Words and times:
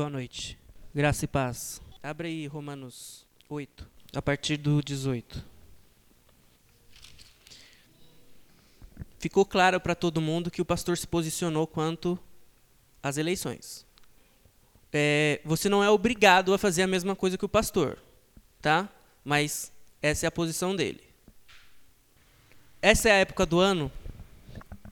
Boa 0.00 0.08
noite. 0.08 0.58
Graça 0.94 1.26
e 1.26 1.28
paz. 1.28 1.78
Abre 2.02 2.28
aí 2.28 2.46
Romanos 2.46 3.26
8, 3.50 3.86
a 4.14 4.22
partir 4.22 4.56
do 4.56 4.82
18. 4.82 5.44
Ficou 9.18 9.44
claro 9.44 9.78
para 9.78 9.94
todo 9.94 10.18
mundo 10.18 10.50
que 10.50 10.62
o 10.62 10.64
pastor 10.64 10.96
se 10.96 11.06
posicionou 11.06 11.66
quanto 11.66 12.18
às 13.02 13.18
eleições. 13.18 13.86
É, 14.90 15.42
você 15.44 15.68
não 15.68 15.84
é 15.84 15.90
obrigado 15.90 16.54
a 16.54 16.58
fazer 16.58 16.80
a 16.80 16.86
mesma 16.86 17.14
coisa 17.14 17.36
que 17.36 17.44
o 17.44 17.48
pastor, 17.48 17.98
tá? 18.62 18.88
Mas 19.22 19.70
essa 20.00 20.24
é 20.24 20.28
a 20.28 20.32
posição 20.32 20.74
dele. 20.74 21.04
Essa 22.80 23.10
é 23.10 23.12
a 23.12 23.16
época 23.16 23.44
do 23.44 23.60
ano, 23.60 23.92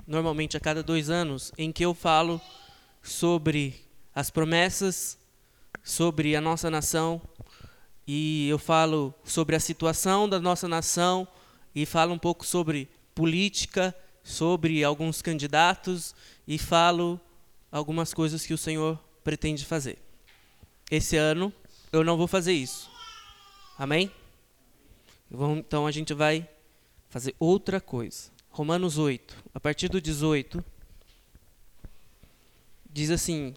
normalmente 0.06 0.54
a 0.54 0.60
cada 0.60 0.82
dois 0.82 1.08
anos, 1.08 1.50
em 1.56 1.72
que 1.72 1.82
eu 1.82 1.94
falo 1.94 2.38
sobre 3.02 3.87
as 4.18 4.30
promessas 4.30 5.16
sobre 5.84 6.34
a 6.34 6.40
nossa 6.40 6.68
nação 6.68 7.22
e 8.04 8.48
eu 8.48 8.58
falo 8.58 9.14
sobre 9.22 9.54
a 9.54 9.60
situação 9.60 10.28
da 10.28 10.40
nossa 10.40 10.66
nação 10.66 11.28
e 11.72 11.86
falo 11.86 12.14
um 12.14 12.18
pouco 12.18 12.44
sobre 12.44 12.88
política, 13.14 13.94
sobre 14.24 14.82
alguns 14.82 15.22
candidatos 15.22 16.16
e 16.48 16.58
falo 16.58 17.20
algumas 17.70 18.12
coisas 18.12 18.44
que 18.44 18.52
o 18.52 18.58
Senhor 18.58 18.98
pretende 19.22 19.64
fazer. 19.64 19.98
Esse 20.90 21.16
ano 21.16 21.52
eu 21.92 22.02
não 22.02 22.16
vou 22.16 22.26
fazer 22.26 22.54
isso. 22.54 22.90
Amém? 23.78 24.10
Então 25.58 25.86
a 25.86 25.92
gente 25.92 26.12
vai 26.12 26.48
fazer 27.08 27.36
outra 27.38 27.80
coisa. 27.80 28.32
Romanos 28.50 28.98
8, 28.98 29.44
a 29.54 29.60
partir 29.60 29.88
do 29.88 30.00
18, 30.00 30.64
diz 32.90 33.12
assim: 33.12 33.54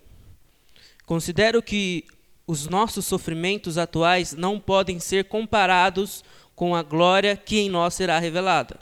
Considero 1.06 1.62
que 1.62 2.06
os 2.46 2.68
nossos 2.68 3.06
sofrimentos 3.06 3.78
atuais 3.78 4.34
não 4.34 4.60
podem 4.60 5.00
ser 5.00 5.26
comparados 5.26 6.24
com 6.56 6.76
a 6.76 6.84
glória 6.84 7.36
que 7.36 7.60
em 7.60 7.70
nós 7.70 7.94
será 7.94 8.20
revelada. 8.20 8.80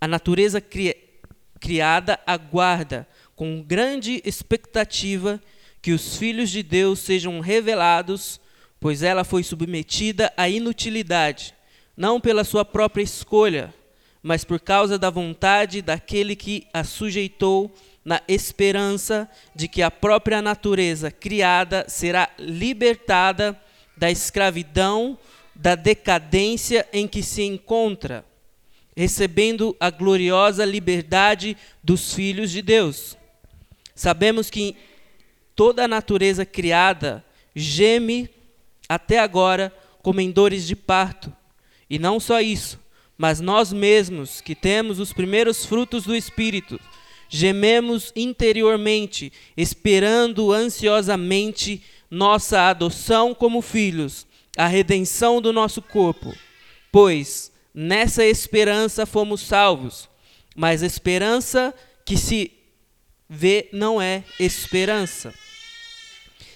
A 0.00 0.08
natureza 0.08 0.60
cri 0.60 0.96
criada 1.60 2.18
aguarda 2.26 3.06
com 3.36 3.62
grande 3.62 4.22
expectativa 4.24 5.40
que 5.82 5.92
os 5.92 6.16
filhos 6.16 6.50
de 6.50 6.62
Deus 6.62 6.98
sejam 6.98 7.38
revelados, 7.40 8.40
pois 8.78 9.02
ela 9.02 9.24
foi 9.24 9.42
submetida 9.42 10.32
à 10.36 10.48
inutilidade, 10.48 11.54
não 11.96 12.20
pela 12.20 12.44
sua 12.44 12.64
própria 12.64 13.02
escolha, 13.02 13.74
mas 14.22 14.44
por 14.44 14.60
causa 14.60 14.98
da 14.98 15.10
vontade 15.10 15.80
daquele 15.80 16.34
que 16.34 16.66
a 16.72 16.84
sujeitou 16.84 17.74
na 18.04 18.22
esperança 18.26 19.28
de 19.54 19.68
que 19.68 19.82
a 19.82 19.90
própria 19.90 20.40
natureza 20.40 21.10
criada 21.10 21.84
será 21.88 22.30
libertada 22.38 23.60
da 23.96 24.10
escravidão, 24.10 25.18
da 25.54 25.74
decadência 25.74 26.88
em 26.92 27.06
que 27.06 27.22
se 27.22 27.42
encontra, 27.42 28.24
recebendo 28.96 29.76
a 29.78 29.90
gloriosa 29.90 30.64
liberdade 30.64 31.56
dos 31.82 32.14
filhos 32.14 32.50
de 32.50 32.62
Deus. 32.62 33.16
Sabemos 33.94 34.48
que 34.48 34.74
toda 35.54 35.84
a 35.84 35.88
natureza 35.88 36.46
criada 36.46 37.22
geme 37.54 38.30
até 38.88 39.18
agora 39.18 39.72
como 40.02 40.20
em 40.20 40.30
dores 40.30 40.66
de 40.66 40.74
parto. 40.74 41.32
E 41.88 41.98
não 41.98 42.18
só 42.18 42.40
isso, 42.40 42.80
mas 43.18 43.40
nós 43.40 43.72
mesmos, 43.72 44.40
que 44.40 44.54
temos 44.54 44.98
os 44.98 45.12
primeiros 45.12 45.66
frutos 45.66 46.04
do 46.04 46.16
Espírito, 46.16 46.80
gememos 47.30 48.12
interiormente, 48.16 49.32
esperando 49.56 50.52
ansiosamente 50.52 51.80
nossa 52.10 52.68
adoção 52.68 53.32
como 53.32 53.62
filhos, 53.62 54.26
a 54.58 54.66
redenção 54.66 55.40
do 55.40 55.52
nosso 55.52 55.80
corpo. 55.80 56.34
Pois 56.90 57.52
nessa 57.72 58.24
esperança 58.24 59.06
fomos 59.06 59.42
salvos. 59.42 60.10
Mas 60.56 60.82
esperança 60.82 61.72
que 62.04 62.16
se 62.16 62.50
vê 63.28 63.68
não 63.72 64.02
é 64.02 64.24
esperança. 64.40 65.32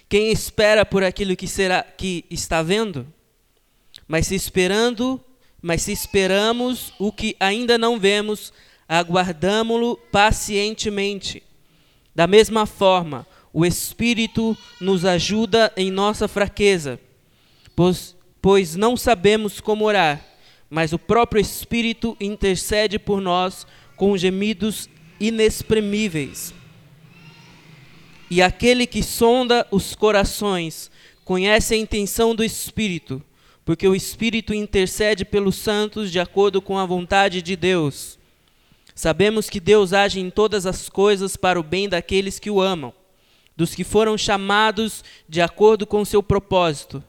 Quem 0.09 0.32
espera 0.32 0.84
por 0.84 1.04
aquilo 1.04 1.37
que 1.37 1.47
será 1.47 1.84
que 1.84 2.25
está 2.28 2.62
vendo? 2.62 3.06
Mas 4.09 4.27
se 4.27 4.34
esperando, 4.34 5.21
mas 5.62 5.82
se 5.82 5.93
esperamos 5.93 6.93
o 6.98 7.12
que 7.12 7.37
ainda 7.38 7.78
não 7.78 7.98
vemos, 7.98 8.53
aguardamo-lo 8.89 9.97
pacientemente. 10.11 11.43
Da 12.15 12.27
mesma 12.27 12.67
forma, 12.67 13.27
o 13.53 13.65
Espírito 13.65 14.56
nos 14.81 15.05
ajuda 15.05 15.72
em 15.77 15.91
nossa 15.91 16.27
fraqueza, 16.27 16.99
pois, 17.75 18.17
pois 18.43 18.75
não 18.77 18.97
sabemos 18.97 19.61
como 19.61 19.84
orar, 19.84 20.25
mas 20.69 20.93
o 20.93 20.99
próprio 20.99 21.41
Espírito 21.41 22.17
intercede 22.21 22.99
por 22.99 23.21
nós 23.21 23.67
com 23.97 24.17
gemidos 24.17 24.89
inexprimíveis. 25.21 26.53
E 28.31 28.43
aquele 28.43 28.87
que 28.87 29.03
sonda 29.03 29.66
os 29.71 29.95
corações 29.95 30.91
conhece 31.25 31.75
a 31.75 31.77
intenção 31.77 32.34
do 32.34 32.43
Espírito, 32.43 33.22
porque 33.65 33.87
o 33.87 33.95
Espírito 33.95 34.53
intercede 34.53 35.25
pelos 35.25 35.55
santos 35.55 36.11
de 36.11 36.19
acordo 36.19 36.61
com 36.61 36.78
a 36.78 36.84
vontade 36.84 37.41
de 37.41 37.55
Deus. 37.55 38.19
Sabemos 38.94 39.50
que 39.50 39.59
Deus 39.59 39.93
age 39.93 40.21
em 40.21 40.31
todas 40.31 40.66
as 40.66 40.88
coisas 40.88 41.37
para 41.37 41.59
o 41.59 41.62
bem 41.62 41.88
daqueles 41.88 42.38
que 42.38 42.50
o 42.50 42.60
amam, 42.60 42.93
dos 43.56 43.75
que 43.75 43.82
foram 43.82 44.16
chamados 44.16 45.03
de 45.28 45.41
acordo 45.41 45.87
com 45.87 46.05
seu 46.05 46.22
propósito. 46.22 47.03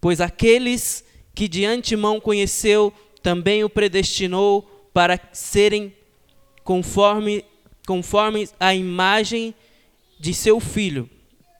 Pois 0.00 0.20
aqueles 0.20 1.04
que 1.34 1.48
de 1.48 1.64
antemão 1.64 2.20
conheceu, 2.20 2.92
também 3.22 3.64
o 3.64 3.70
predestinou 3.70 4.62
para 4.92 5.18
serem 5.32 5.94
conforme, 6.62 7.44
conforme 7.86 8.48
a 8.60 8.74
imagem 8.74 9.54
de 10.18 10.34
seu 10.34 10.60
filho, 10.60 11.08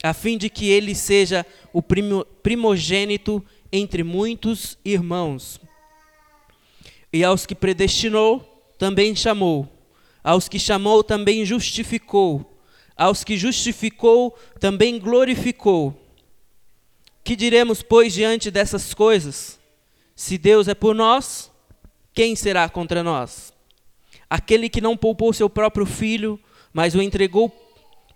a 0.02 0.12
fim 0.12 0.38
de 0.38 0.48
que 0.48 0.68
ele 0.68 0.94
seja 0.94 1.44
o 1.72 1.82
primogênito 1.82 3.44
entre 3.72 4.04
muitos 4.04 4.78
irmãos. 4.84 5.60
E 7.12 7.24
aos 7.24 7.46
que 7.46 7.54
predestinou, 7.54 8.48
também 8.78 9.14
chamou. 9.14 9.71
Aos 10.22 10.48
que 10.48 10.58
chamou, 10.58 11.02
também 11.02 11.44
justificou. 11.44 12.58
Aos 12.96 13.24
que 13.24 13.36
justificou, 13.36 14.36
também 14.60 14.98
glorificou. 14.98 15.98
Que 17.24 17.34
diremos, 17.34 17.82
pois, 17.82 18.12
diante 18.12 18.50
dessas 18.50 18.94
coisas? 18.94 19.58
Se 20.14 20.38
Deus 20.38 20.68
é 20.68 20.74
por 20.74 20.94
nós, 20.94 21.50
quem 22.14 22.36
será 22.36 22.68
contra 22.68 23.02
nós? 23.02 23.52
Aquele 24.28 24.68
que 24.68 24.80
não 24.80 24.96
poupou 24.96 25.32
seu 25.32 25.48
próprio 25.48 25.86
filho, 25.86 26.38
mas 26.72 26.94
o 26.94 27.02
entregou 27.02 27.50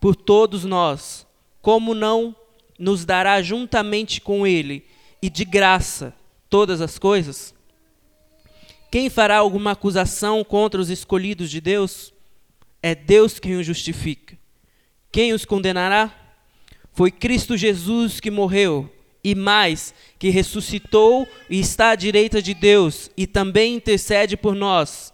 por 0.00 0.14
todos 0.14 0.64
nós, 0.64 1.26
como 1.60 1.94
não 1.94 2.34
nos 2.78 3.04
dará 3.04 3.42
juntamente 3.42 4.20
com 4.20 4.46
ele 4.46 4.84
e 5.20 5.28
de 5.30 5.44
graça 5.44 6.14
todas 6.48 6.80
as 6.80 6.98
coisas? 6.98 7.55
Quem 8.90 9.10
fará 9.10 9.38
alguma 9.38 9.72
acusação 9.72 10.42
contra 10.44 10.80
os 10.80 10.90
escolhidos 10.90 11.50
de 11.50 11.60
Deus? 11.60 12.12
É 12.82 12.94
Deus 12.94 13.38
quem 13.38 13.56
os 13.56 13.66
justifica. 13.66 14.36
Quem 15.10 15.32
os 15.32 15.44
condenará? 15.44 16.14
Foi 16.92 17.10
Cristo 17.10 17.56
Jesus 17.56 18.20
que 18.20 18.30
morreu, 18.30 18.90
e 19.22 19.34
mais, 19.34 19.92
que 20.18 20.30
ressuscitou 20.30 21.26
e 21.50 21.58
está 21.58 21.90
à 21.90 21.94
direita 21.94 22.40
de 22.40 22.54
Deus, 22.54 23.10
e 23.16 23.26
também 23.26 23.74
intercede 23.74 24.36
por 24.36 24.54
nós. 24.54 25.12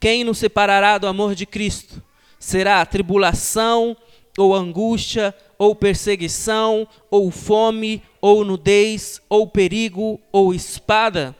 Quem 0.00 0.24
nos 0.24 0.38
separará 0.38 0.98
do 0.98 1.06
amor 1.06 1.34
de 1.34 1.46
Cristo? 1.46 2.02
Será 2.38 2.84
tribulação, 2.84 3.96
ou 4.36 4.54
angústia, 4.54 5.34
ou 5.58 5.74
perseguição, 5.74 6.86
ou 7.10 7.30
fome, 7.30 8.02
ou 8.20 8.44
nudez, 8.44 9.20
ou 9.28 9.46
perigo, 9.46 10.20
ou 10.32 10.52
espada? 10.54 11.34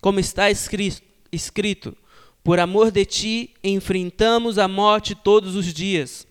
Como 0.00 0.20
está 0.20 0.50
escrito, 0.50 1.96
Por 2.42 2.60
amor 2.60 2.90
de 2.90 3.04
ti 3.04 3.54
enfrentamos 3.62 4.58
a 4.58 4.68
morte 4.68 5.14
todos 5.14 5.54
os 5.54 5.72
dias. 5.72 6.26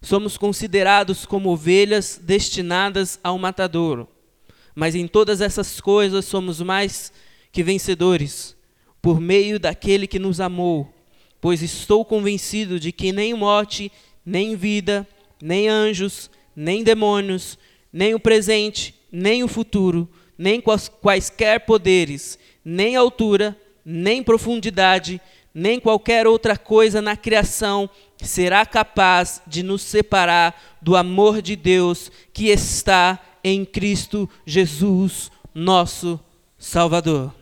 Somos 0.00 0.38
considerados 0.38 1.26
como 1.26 1.50
ovelhas 1.50 2.18
destinadas 2.22 3.20
ao 3.22 3.38
matadouro. 3.38 4.08
Mas 4.74 4.94
em 4.94 5.06
todas 5.06 5.40
essas 5.40 5.80
coisas 5.80 6.24
somos 6.24 6.60
mais 6.60 7.12
que 7.52 7.62
vencedores, 7.62 8.56
por 9.02 9.20
meio 9.20 9.58
daquele 9.58 10.06
que 10.06 10.18
nos 10.18 10.40
amou. 10.40 10.94
Pois 11.40 11.62
estou 11.62 12.04
convencido 12.04 12.78
de 12.78 12.92
que 12.92 13.12
nem 13.12 13.34
morte, 13.34 13.90
nem 14.24 14.56
vida, 14.56 15.06
nem 15.42 15.68
anjos, 15.68 16.30
nem 16.54 16.82
demônios, 16.82 17.58
nem 17.92 18.14
o 18.14 18.20
presente, 18.20 18.94
nem 19.10 19.42
o 19.42 19.48
futuro, 19.48 20.08
nem 20.40 20.58
quaisquer 21.02 21.66
poderes, 21.66 22.38
nem 22.64 22.96
altura, 22.96 23.54
nem 23.84 24.22
profundidade, 24.22 25.20
nem 25.52 25.78
qualquer 25.78 26.26
outra 26.26 26.56
coisa 26.56 27.02
na 27.02 27.14
criação 27.14 27.90
será 28.16 28.64
capaz 28.64 29.42
de 29.46 29.62
nos 29.62 29.82
separar 29.82 30.78
do 30.80 30.96
amor 30.96 31.42
de 31.42 31.54
Deus 31.54 32.10
que 32.32 32.46
está 32.46 33.20
em 33.44 33.66
Cristo 33.66 34.26
Jesus, 34.46 35.30
nosso 35.54 36.18
Salvador. 36.56 37.34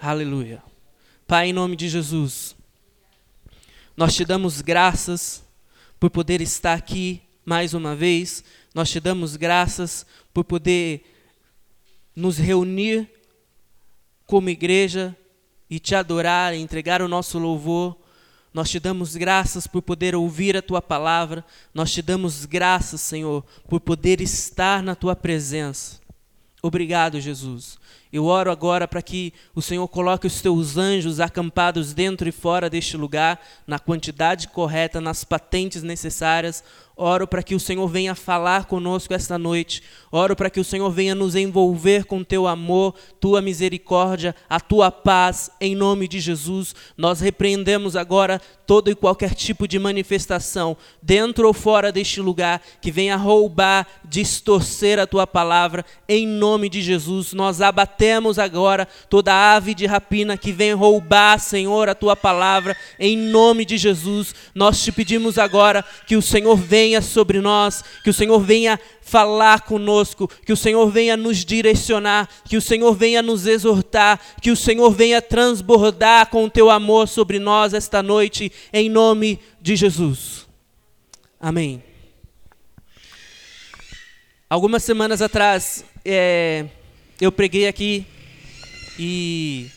Aleluia. 0.00 0.62
Pai, 1.26 1.50
em 1.50 1.52
nome 1.52 1.76
de 1.76 1.90
Jesus, 1.90 2.56
nós 3.94 4.14
te 4.14 4.24
damos 4.24 4.62
graças 4.62 5.44
por 6.00 6.08
poder 6.08 6.40
estar 6.40 6.72
aqui 6.72 7.20
mais 7.44 7.74
uma 7.74 7.94
vez. 7.94 8.42
Nós 8.74 8.88
te 8.90 8.98
damos 9.00 9.36
graças 9.36 10.06
por 10.32 10.44
poder 10.44 11.13
nos 12.14 12.38
reunir 12.38 13.10
como 14.26 14.48
igreja 14.48 15.16
e 15.68 15.78
te 15.78 15.94
adorar, 15.94 16.54
entregar 16.54 17.02
o 17.02 17.08
nosso 17.08 17.38
louvor. 17.38 17.96
Nós 18.52 18.70
te 18.70 18.78
damos 18.78 19.16
graças 19.16 19.66
por 19.66 19.82
poder 19.82 20.14
ouvir 20.14 20.56
a 20.56 20.62
tua 20.62 20.80
palavra. 20.80 21.44
Nós 21.72 21.92
te 21.92 22.00
damos 22.00 22.44
graças, 22.44 23.00
Senhor, 23.00 23.44
por 23.68 23.80
poder 23.80 24.20
estar 24.20 24.82
na 24.82 24.94
tua 24.94 25.16
presença. 25.16 26.00
Obrigado, 26.62 27.20
Jesus. 27.20 27.78
Eu 28.10 28.26
oro 28.26 28.50
agora 28.50 28.86
para 28.86 29.02
que 29.02 29.34
o 29.54 29.60
Senhor 29.60 29.86
coloque 29.88 30.26
os 30.26 30.40
teus 30.40 30.76
anjos 30.76 31.18
acampados 31.18 31.92
dentro 31.92 32.28
e 32.28 32.32
fora 32.32 32.70
deste 32.70 32.96
lugar, 32.96 33.38
na 33.66 33.78
quantidade 33.78 34.48
correta, 34.48 35.00
nas 35.00 35.24
patentes 35.24 35.82
necessárias. 35.82 36.62
Oro 36.96 37.26
para 37.26 37.42
que 37.42 37.56
o 37.56 37.60
Senhor 37.60 37.88
venha 37.88 38.14
falar 38.14 38.66
conosco 38.66 39.12
esta 39.12 39.36
noite. 39.36 39.82
Oro 40.12 40.36
para 40.36 40.48
que 40.48 40.60
o 40.60 40.64
Senhor 40.64 40.88
venha 40.90 41.12
nos 41.12 41.34
envolver 41.34 42.04
com 42.04 42.22
teu 42.22 42.46
amor, 42.46 42.94
tua 43.18 43.42
misericórdia, 43.42 44.32
a 44.48 44.60
tua 44.60 44.92
paz, 44.92 45.50
em 45.60 45.74
nome 45.74 46.06
de 46.06 46.20
Jesus. 46.20 46.72
Nós 46.96 47.18
repreendemos 47.18 47.96
agora 47.96 48.40
todo 48.64 48.90
e 48.90 48.94
qualquer 48.94 49.34
tipo 49.34 49.66
de 49.66 49.78
manifestação, 49.78 50.76
dentro 51.02 51.48
ou 51.48 51.52
fora 51.52 51.90
deste 51.90 52.20
lugar, 52.20 52.62
que 52.80 52.92
venha 52.92 53.16
roubar, 53.16 53.86
distorcer 54.04 54.98
a 55.00 55.06
tua 55.06 55.26
palavra, 55.26 55.84
em 56.08 56.26
nome 56.26 56.68
de 56.68 56.80
Jesus. 56.80 57.32
Nós 57.32 57.60
abatemos 57.60 58.38
agora 58.38 58.86
toda 59.10 59.34
ave 59.34 59.74
de 59.74 59.84
rapina 59.84 60.36
que 60.36 60.52
vem 60.52 60.72
roubar, 60.72 61.40
Senhor, 61.40 61.88
a 61.88 61.94
tua 61.94 62.14
palavra, 62.14 62.76
em 63.00 63.16
nome 63.16 63.64
de 63.64 63.76
Jesus. 63.76 64.32
Nós 64.54 64.82
te 64.82 64.92
pedimos 64.92 65.38
agora 65.38 65.84
que 66.06 66.16
o 66.16 66.22
Senhor 66.22 66.56
venha 66.56 66.83
venha 66.84 67.00
sobre 67.00 67.40
nós, 67.40 67.82
que 68.02 68.10
o 68.10 68.12
Senhor 68.12 68.38
venha 68.40 68.78
falar 69.00 69.62
conosco, 69.62 70.28
que 70.44 70.52
o 70.52 70.56
Senhor 70.56 70.86
venha 70.90 71.16
nos 71.16 71.42
direcionar, 71.42 72.28
que 72.44 72.58
o 72.58 72.60
Senhor 72.60 72.94
venha 72.94 73.22
nos 73.22 73.46
exortar, 73.46 74.20
que 74.42 74.50
o 74.50 74.56
Senhor 74.56 74.90
venha 74.90 75.22
transbordar 75.22 76.28
com 76.28 76.44
o 76.44 76.50
teu 76.50 76.68
amor 76.68 77.08
sobre 77.08 77.38
nós 77.38 77.72
esta 77.72 78.02
noite, 78.02 78.52
em 78.70 78.90
nome 78.90 79.40
de 79.62 79.74
Jesus. 79.76 80.46
Amém. 81.40 81.82
Algumas 84.48 84.82
semanas 84.84 85.22
atrás, 85.22 85.86
é, 86.04 86.66
eu 87.18 87.32
preguei 87.32 87.66
aqui 87.66 88.06
e 88.98 89.70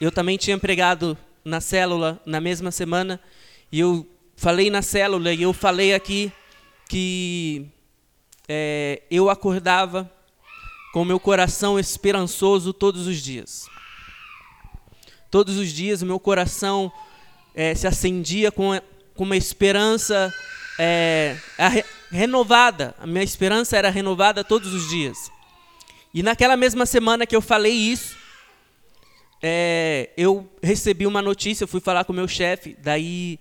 eu 0.00 0.10
também 0.10 0.36
tinha 0.36 0.58
pregado 0.58 1.16
na 1.44 1.60
célula 1.60 2.20
na 2.26 2.40
mesma 2.40 2.72
semana 2.72 3.20
e 3.70 3.78
eu 3.78 4.04
falei 4.38 4.70
na 4.70 4.82
célula 4.82 5.32
e 5.32 5.42
eu 5.42 5.52
falei 5.52 5.92
aqui 5.92 6.32
que 6.88 7.66
é, 8.48 9.02
eu 9.10 9.28
acordava 9.28 10.10
com 10.92 11.04
meu 11.04 11.18
coração 11.18 11.76
esperançoso 11.76 12.72
todos 12.72 13.08
os 13.08 13.20
dias. 13.20 13.66
Todos 15.28 15.56
os 15.58 15.72
dias 15.72 16.04
meu 16.04 16.20
coração 16.20 16.90
é, 17.52 17.74
se 17.74 17.88
acendia 17.88 18.52
com, 18.52 18.80
com 19.16 19.24
uma 19.24 19.36
esperança 19.36 20.32
é, 20.78 21.36
re, 21.58 21.84
renovada. 22.08 22.94
A 23.00 23.08
minha 23.08 23.24
esperança 23.24 23.76
era 23.76 23.90
renovada 23.90 24.44
todos 24.44 24.72
os 24.72 24.88
dias. 24.88 25.18
E 26.14 26.22
naquela 26.22 26.56
mesma 26.56 26.86
semana 26.86 27.26
que 27.26 27.34
eu 27.34 27.42
falei 27.42 27.72
isso, 27.74 28.16
é, 29.42 30.10
eu 30.16 30.48
recebi 30.62 31.08
uma 31.08 31.20
notícia, 31.20 31.64
eu 31.64 31.68
fui 31.68 31.80
falar 31.80 32.04
com 32.04 32.12
o 32.12 32.16
meu 32.16 32.28
chefe, 32.28 32.76
daí 32.80 33.40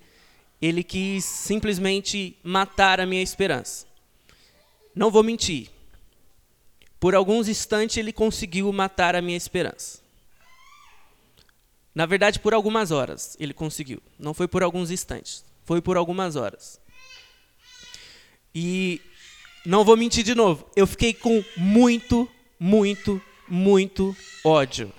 ele 0.61 0.83
quis 0.83 1.23
simplesmente 1.23 2.37
matar 2.43 2.99
a 2.99 3.05
minha 3.05 3.21
esperança. 3.21 3.85
Não 4.95 5.11
vou 5.11 5.23
mentir. 5.23 5.69
Por 6.99 7.13
alguns 7.13 7.47
instantes 7.47 7.97
ele 7.97 8.11
conseguiu 8.11 8.71
matar 8.73 9.15
a 9.15 9.21
minha 9.21 9.37
esperança. 9.37 9.99
Na 11.93 12.05
verdade, 12.05 12.39
por 12.39 12.53
algumas 12.53 12.91
horas 12.91 13.37
ele 13.39 13.53
conseguiu. 13.53 14.01
Não 14.17 14.33
foi 14.33 14.47
por 14.47 14.63
alguns 14.63 14.89
instantes. 14.89 15.45
Foi 15.63 15.81
por 15.81 15.97
algumas 15.97 16.35
horas. 16.35 16.79
E 18.53 19.01
não 19.65 19.83
vou 19.83 19.97
mentir 19.97 20.23
de 20.23 20.33
novo. 20.33 20.67
Eu 20.75 20.87
fiquei 20.87 21.13
com 21.13 21.43
muito, 21.55 22.27
muito, 22.59 23.21
muito 23.47 24.15
ódio. 24.43 24.91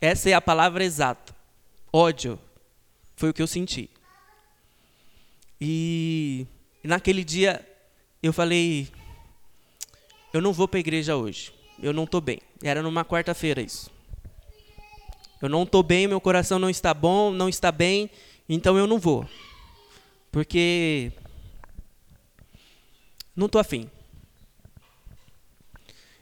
Essa 0.00 0.30
é 0.30 0.32
a 0.32 0.40
palavra 0.40 0.84
exata. 0.84 1.34
Ódio. 1.92 2.38
Foi 3.16 3.30
o 3.30 3.34
que 3.34 3.42
eu 3.42 3.46
senti. 3.46 3.90
E 5.60 6.46
naquele 6.82 7.24
dia 7.24 7.66
eu 8.22 8.32
falei: 8.32 8.88
eu 10.32 10.40
não 10.40 10.52
vou 10.52 10.68
para 10.68 10.78
a 10.78 10.80
igreja 10.80 11.16
hoje. 11.16 11.52
Eu 11.82 11.92
não 11.92 12.04
estou 12.04 12.20
bem. 12.20 12.40
Era 12.62 12.82
numa 12.82 13.04
quarta-feira 13.04 13.60
isso. 13.60 13.90
Eu 15.40 15.48
não 15.48 15.62
estou 15.62 15.82
bem, 15.82 16.06
meu 16.06 16.20
coração 16.20 16.58
não 16.58 16.70
está 16.70 16.92
bom, 16.94 17.30
não 17.30 17.48
está 17.48 17.70
bem, 17.70 18.10
então 18.48 18.76
eu 18.78 18.86
não 18.86 18.98
vou. 18.98 19.28
Porque 20.32 21.12
não 23.34 23.46
estou 23.46 23.60
afim. 23.60 23.90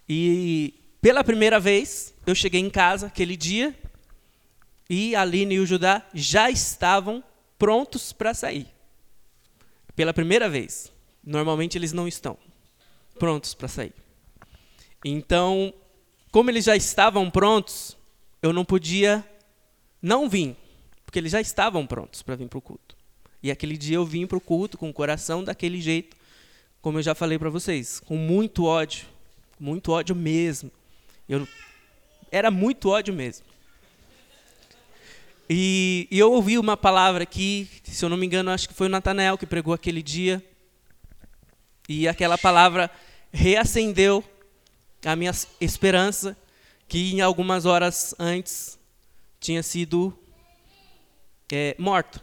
E 0.08 0.75
pela 1.00 1.22
primeira 1.22 1.60
vez, 1.60 2.12
eu 2.26 2.34
cheguei 2.34 2.60
em 2.60 2.70
casa 2.70 3.06
aquele 3.06 3.36
dia 3.36 3.75
e 4.90 5.14
a 5.14 5.22
Aline 5.22 5.54
e 5.54 5.60
o 5.60 5.66
Judá 5.66 6.04
já 6.12 6.50
estavam 6.50 7.22
prontos 7.58 8.12
para 8.12 8.34
sair 8.34 8.73
pela 9.94 10.12
primeira 10.12 10.49
vez. 10.49 10.93
Normalmente 11.23 11.79
eles 11.79 11.93
não 11.93 12.06
estão 12.06 12.37
prontos 13.19 13.55
para 13.55 13.69
sair. 13.69 13.94
Então, 15.05 15.73
como 16.31 16.50
eles 16.50 16.64
já 16.64 16.76
estavam 16.76 17.31
prontos, 17.31 17.96
eu 18.43 18.52
não 18.52 18.64
podia 18.64 19.25
não 20.00 20.29
vir, 20.29 20.56
porque 21.05 21.19
eles 21.19 21.32
já 21.32 21.41
estavam 21.41 21.87
prontos 21.87 22.23
para 22.23 22.37
vir 22.37 22.49
para 22.49 22.58
o 22.58 22.62
culto. 22.62 22.96
E 23.43 23.50
aquele 23.50 23.76
dia 23.76 23.96
eu 23.96 24.05
vim 24.05 24.26
para 24.26 24.38
o 24.38 24.41
culto 24.41 24.76
com 24.76 24.88
o 24.88 24.93
coração 24.93 25.44
daquele 25.44 25.81
jeito, 25.81 26.17
como 26.81 26.99
eu 26.99 27.02
já 27.02 27.14
falei 27.14 27.38
para 27.38 27.50
vocês, 27.50 28.00
com 28.00 28.17
muito 28.17 28.64
ódio, 28.64 29.06
muito 29.58 29.93
ódio 29.93 30.15
mesmo. 30.15 30.70
Eu 31.29 31.46
era 32.31 32.51
muito 32.51 32.91
ódio 32.91 33.15
mesmo. 33.15 33.46
E, 35.48 36.08
e, 36.10 36.19
eu 36.19 36.32
ouvi 36.32 36.58
uma 36.58 36.77
palavra 36.77 37.22
aqui, 37.22 37.69
se 37.82 38.05
eu 38.05 38.08
não 38.08 38.17
me 38.17 38.24
engano, 38.24 38.51
acho 38.51 38.69
que 38.69 38.74
foi 38.74 38.86
o 38.86 38.91
Natanael 38.91 39.36
que 39.36 39.46
pregou 39.46 39.74
aquele 39.74 40.03
dia. 40.03 40.43
E 41.89 42.08
aquela 42.08 42.39
palavra 42.39 42.91
reacendeu 43.31 44.24
a 45.05 45.15
minha 45.15 45.32
esperança, 45.60 46.36
que 46.89 47.13
em 47.13 47.20
algumas 47.20 47.67
horas 47.67 48.15
antes 48.19 48.79
tinha 49.39 49.63
sido 49.63 50.19
é, 51.53 51.77
morto. 51.79 52.22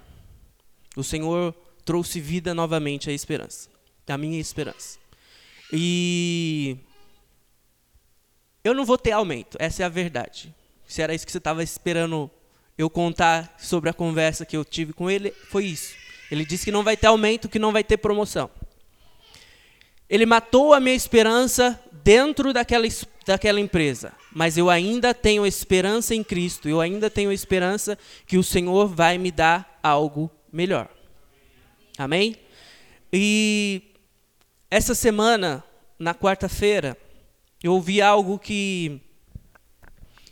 O 0.95 1.03
Senhor 1.03 1.53
trouxe 1.85 2.19
vida 2.19 2.53
novamente 2.53 3.09
à 3.09 3.13
esperança, 3.13 3.69
à 4.07 4.17
minha 4.17 4.39
esperança. 4.39 4.99
E 5.71 6.77
eu 8.63 8.73
não 8.73 8.83
vou 8.83 8.97
ter 8.97 9.11
aumento, 9.11 9.57
essa 9.59 9.83
é 9.83 9.85
a 9.85 9.89
verdade. 9.89 10.53
Se 10.87 11.01
era 11.01 11.13
isso 11.13 11.25
que 11.25 11.31
você 11.31 11.37
estava 11.37 11.63
esperando 11.63 12.29
eu 12.81 12.89
contar 12.89 13.55
sobre 13.57 13.89
a 13.89 13.93
conversa 13.93 14.45
que 14.45 14.55
eu 14.55 14.65
tive 14.65 14.93
com 14.93 15.09
ele 15.09 15.31
foi 15.49 15.65
isso. 15.65 15.95
Ele 16.31 16.45
disse 16.45 16.65
que 16.65 16.71
não 16.71 16.83
vai 16.83 16.95
ter 16.95 17.07
aumento, 17.07 17.49
que 17.49 17.59
não 17.59 17.71
vai 17.71 17.83
ter 17.83 17.97
promoção. 17.97 18.49
Ele 20.09 20.25
matou 20.25 20.73
a 20.73 20.79
minha 20.79 20.95
esperança 20.95 21.79
dentro 22.03 22.51
daquela, 22.51 22.85
daquela 23.25 23.59
empresa, 23.59 24.13
mas 24.33 24.57
eu 24.57 24.69
ainda 24.69 25.13
tenho 25.13 25.45
esperança 25.45 26.15
em 26.15 26.23
Cristo, 26.23 26.67
eu 26.67 26.81
ainda 26.81 27.09
tenho 27.09 27.31
esperança 27.31 27.97
que 28.25 28.37
o 28.37 28.43
Senhor 28.43 28.87
vai 28.87 29.17
me 29.17 29.31
dar 29.31 29.79
algo 29.83 30.29
melhor. 30.51 30.89
Amém? 31.97 32.35
E 33.13 33.83
essa 34.69 34.95
semana, 34.95 35.63
na 35.99 36.13
quarta-feira, 36.13 36.97
eu 37.61 37.73
ouvi 37.73 38.01
algo 38.01 38.39
que 38.39 38.99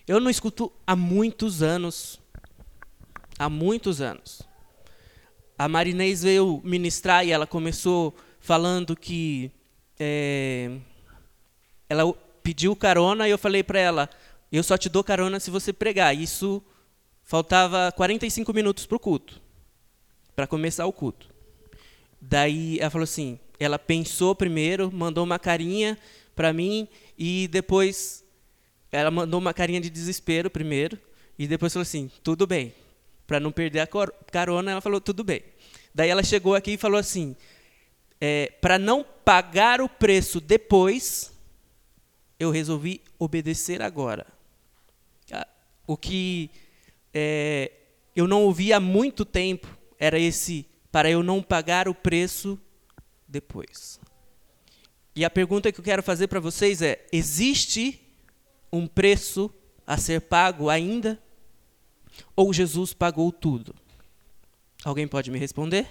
eu 0.07 0.19
não 0.19 0.29
escuto 0.29 0.71
há 0.87 0.95
muitos 0.95 1.61
anos 1.61 2.19
há 3.39 3.49
muitos 3.49 4.01
anos. 4.01 4.41
A 5.57 5.69
Marinês 5.69 6.21
veio 6.23 6.61
ministrar 6.63 7.25
e 7.25 7.31
ela 7.31 7.47
começou 7.47 8.13
falando 8.39 8.95
que 8.95 9.49
é, 9.97 10.71
ela 11.87 12.13
pediu 12.43 12.75
carona 12.75 13.27
e 13.27 13.31
eu 13.31 13.37
falei 13.37 13.63
para 13.63 13.79
ela, 13.79 14.09
eu 14.51 14.63
só 14.63 14.77
te 14.77 14.89
dou 14.89 15.03
carona 15.03 15.39
se 15.39 15.49
você 15.49 15.71
pregar. 15.71 16.15
Isso 16.15 16.61
faltava 17.23 17.91
45 17.93 18.53
minutos 18.53 18.85
para 18.85 18.97
o 18.97 18.99
culto, 18.99 19.41
para 20.35 20.47
começar 20.47 20.85
o 20.85 20.93
culto. 20.93 21.29
Daí 22.21 22.79
ela 22.79 22.89
falou 22.89 23.03
assim, 23.03 23.39
ela 23.59 23.79
pensou 23.79 24.35
primeiro, 24.35 24.91
mandou 24.91 25.23
uma 25.23 25.39
carinha 25.39 25.97
para 26.35 26.51
mim 26.51 26.87
e 27.17 27.47
depois 27.49 28.23
ela 28.91 29.11
mandou 29.11 29.39
uma 29.39 29.53
carinha 29.53 29.79
de 29.79 29.89
desespero 29.89 30.49
primeiro 30.49 30.97
e 31.37 31.47
depois 31.47 31.71
falou 31.71 31.83
assim, 31.83 32.09
tudo 32.23 32.47
bem. 32.47 32.73
Para 33.29 33.39
não 33.39 33.51
perder 33.51 33.81
a 33.81 33.87
carona, 34.31 34.71
ela 34.71 34.81
falou 34.81 34.99
tudo 34.99 35.23
bem. 35.23 35.43
Daí 35.93 36.09
ela 36.09 36.23
chegou 36.23 36.55
aqui 36.55 36.71
e 36.71 36.77
falou 36.77 36.99
assim, 36.99 37.35
é, 38.19 38.51
para 38.59 38.79
não 38.79 39.05
pagar 39.23 39.81
o 39.81 39.87
preço 39.87 40.41
depois, 40.41 41.31
eu 42.39 42.49
resolvi 42.49 43.03
obedecer 43.19 43.83
agora. 43.83 44.25
Ah, 45.31 45.45
o 45.85 45.95
que 45.95 46.49
é, 47.13 47.71
eu 48.15 48.27
não 48.27 48.45
ouvi 48.45 48.73
há 48.73 48.79
muito 48.79 49.23
tempo 49.23 49.67
era 49.99 50.17
esse 50.17 50.65
para 50.91 51.07
eu 51.07 51.21
não 51.21 51.43
pagar 51.43 51.87
o 51.87 51.93
preço 51.93 52.59
depois. 53.27 53.99
E 55.15 55.23
a 55.23 55.29
pergunta 55.29 55.71
que 55.71 55.79
eu 55.79 55.83
quero 55.83 56.01
fazer 56.01 56.25
para 56.25 56.39
vocês 56.39 56.81
é: 56.81 57.05
existe 57.11 58.01
um 58.73 58.87
preço 58.87 59.53
a 59.85 59.97
ser 59.97 60.21
pago 60.21 60.67
ainda? 60.67 61.21
Ou 62.35 62.53
Jesus 62.53 62.93
pagou 62.93 63.31
tudo? 63.31 63.75
Alguém 64.83 65.07
pode 65.07 65.29
me 65.29 65.37
responder? 65.37 65.89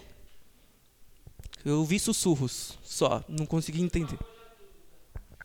Eu 1.64 1.78
ouvi 1.80 1.99
sussurros 1.99 2.78
só, 2.82 3.23
não 3.28 3.44
consegui 3.44 3.82
entender. 3.82 4.18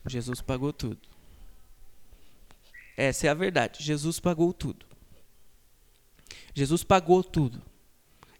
Jesus 0.06 0.40
pagou 0.40 0.72
tudo. 0.72 0.98
Essa 2.96 3.26
é 3.26 3.30
a 3.30 3.34
verdade. 3.34 3.82
Jesus 3.82 4.20
pagou 4.20 4.52
tudo. 4.52 4.86
Jesus 6.54 6.84
pagou 6.84 7.22
tudo. 7.22 7.60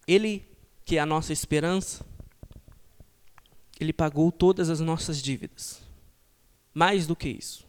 Ele, 0.06 0.46
que 0.84 0.96
é 0.96 1.00
a 1.00 1.06
nossa 1.06 1.32
esperança, 1.32 2.04
ele 3.80 3.92
pagou 3.92 4.30
todas 4.30 4.70
as 4.70 4.80
nossas 4.80 5.20
dívidas. 5.20 5.82
Mais 6.72 7.06
do 7.06 7.16
que 7.16 7.28
isso. 7.28 7.66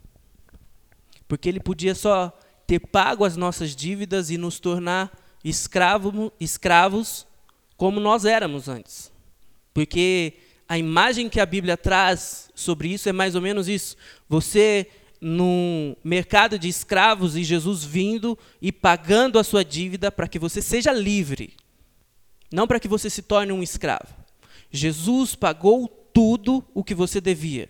Porque 1.27 1.49
ele 1.49 1.59
podia 1.59 1.95
só 1.95 2.37
ter 2.65 2.79
pago 2.79 3.23
as 3.23 3.35
nossas 3.35 3.75
dívidas 3.75 4.29
e 4.29 4.37
nos 4.37 4.59
tornar 4.59 5.11
escravo, 5.43 6.31
escravos 6.39 7.27
como 7.77 7.99
nós 7.99 8.25
éramos 8.25 8.67
antes. 8.67 9.11
Porque 9.73 10.33
a 10.67 10.77
imagem 10.77 11.29
que 11.29 11.39
a 11.39 11.45
Bíblia 11.45 11.77
traz 11.77 12.49
sobre 12.55 12.89
isso 12.89 13.07
é 13.07 13.11
mais 13.11 13.35
ou 13.35 13.41
menos 13.41 13.67
isso. 13.67 13.95
Você 14.27 14.87
num 15.21 15.95
mercado 16.03 16.59
de 16.59 16.67
escravos 16.67 17.35
e 17.35 17.43
Jesus 17.43 17.83
vindo 17.83 18.37
e 18.61 18.71
pagando 18.71 19.39
a 19.39 19.43
sua 19.43 19.63
dívida 19.63 20.11
para 20.11 20.27
que 20.27 20.37
você 20.37 20.61
seja 20.61 20.91
livre, 20.91 21.53
não 22.51 22.67
para 22.67 22.79
que 22.79 22.87
você 22.87 23.09
se 23.09 23.21
torne 23.21 23.51
um 23.51 23.63
escravo. 23.63 24.13
Jesus 24.69 25.35
pagou 25.35 25.87
tudo 26.13 26.63
o 26.73 26.83
que 26.83 26.93
você 26.93 27.19
devia. 27.19 27.69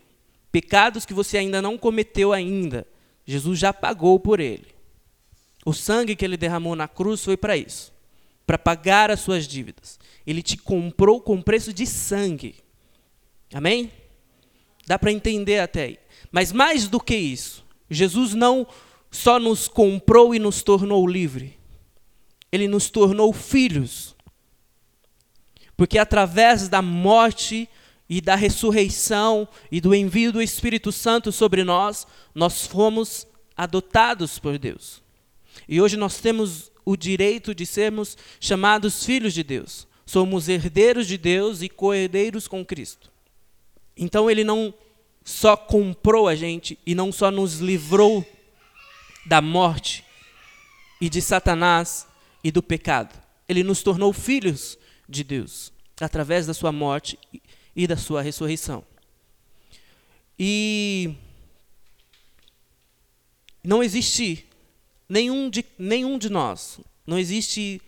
Pecados 0.51 1.05
que 1.05 1.13
você 1.13 1.37
ainda 1.37 1.61
não 1.61 1.77
cometeu 1.77 2.33
ainda, 2.33 2.85
Jesus 3.25 3.57
já 3.59 3.71
pagou 3.71 4.19
por 4.19 4.39
ele. 4.39 4.75
O 5.65 5.74
sangue 5.74 6.15
que 6.15 6.24
ele 6.24 6.38
derramou 6.38 6.75
na 6.75 6.88
cruz 6.88 7.24
foi 7.24 7.36
para 7.36 7.57
isso, 7.57 7.91
para 8.45 8.57
pagar 8.57 9.10
as 9.10 9.19
suas 9.22 9.48
dívidas. 9.48 10.00
Ele 10.25 10.43
te 10.43 10.55
comprou 10.55 11.19
com 11.19 11.41
preço 11.41 11.74
de 11.74 11.88
sangue. 11.88 12.55
Amém? 13.51 13.91
Dá 14.86 15.00
para 15.00 15.12
entender 15.12 15.60
até 15.60 15.84
aí. 15.84 16.00
Mas 16.31 16.51
mais 16.51 16.88
do 16.88 17.00
que 17.00 17.15
isso, 17.15 17.65
Jesus 17.89 18.36
não 18.36 18.67
só 19.10 19.39
nos 19.39 19.67
comprou 19.67 20.36
e 20.36 20.39
nos 20.39 20.62
tornou 20.62 21.07
livre, 21.07 21.57
ele 22.51 22.67
nos 22.67 22.91
tornou 22.91 23.34
filhos. 23.34 24.15
Porque 25.75 25.98
através 25.98 26.69
da 26.69 26.81
morte 26.81 27.67
e 28.07 28.22
da 28.22 28.36
ressurreição 28.36 29.48
e 29.72 29.81
do 29.81 29.95
envio 29.95 30.31
do 30.31 30.41
Espírito 30.41 30.91
Santo 30.91 31.31
sobre 31.31 31.63
nós, 31.63 32.05
nós 32.36 32.67
fomos 32.67 33.25
adotados 33.57 34.38
por 34.38 34.60
Deus. 34.60 35.04
E 35.67 35.81
hoje 35.81 35.97
nós 35.97 36.19
temos 36.19 36.71
o 36.83 36.95
direito 36.95 37.55
de 37.55 37.65
sermos 37.65 38.17
chamados 38.39 39.05
filhos 39.05 39.33
de 39.33 39.43
Deus. 39.43 39.88
Somos 40.05 40.47
herdeiros 40.47 41.07
de 41.07 41.17
Deus 41.17 41.62
e 41.62 41.69
co-herdeiros 41.69 42.47
com 42.47 42.63
Cristo. 42.63 43.12
Então 43.97 44.29
ele 44.29 44.43
não 44.43 44.74
só 45.24 45.57
comprou 45.57 46.27
a 46.27 46.35
gente 46.35 46.77
e 46.85 46.93
não 46.93 47.12
só 47.12 47.31
nos 47.31 47.59
livrou 47.59 48.24
da 49.25 49.41
morte 49.41 50.03
e 51.01 51.09
de 51.09 51.21
Satanás 51.21 52.07
e 52.43 52.51
do 52.51 52.62
pecado. 52.62 53.19
Ele 53.50 53.63
nos 53.63 53.81
tornou 53.81 54.13
filhos 54.13 54.77
de 55.09 55.24
Deus 55.24 55.74
através 56.00 56.45
da 56.45 56.53
sua 56.53 56.71
morte 56.71 57.17
e 57.75 57.88
da 57.88 57.97
sua 57.97 58.21
ressurreição. 58.21 58.83
E 60.38 61.15
não 63.63 63.81
existe 63.81 64.45
nenhum 65.07 65.50
de, 65.50 65.63
nenhum 65.77 66.17
de 66.17 66.29
nós, 66.29 66.79
não 67.05 67.19
existe 67.19 67.81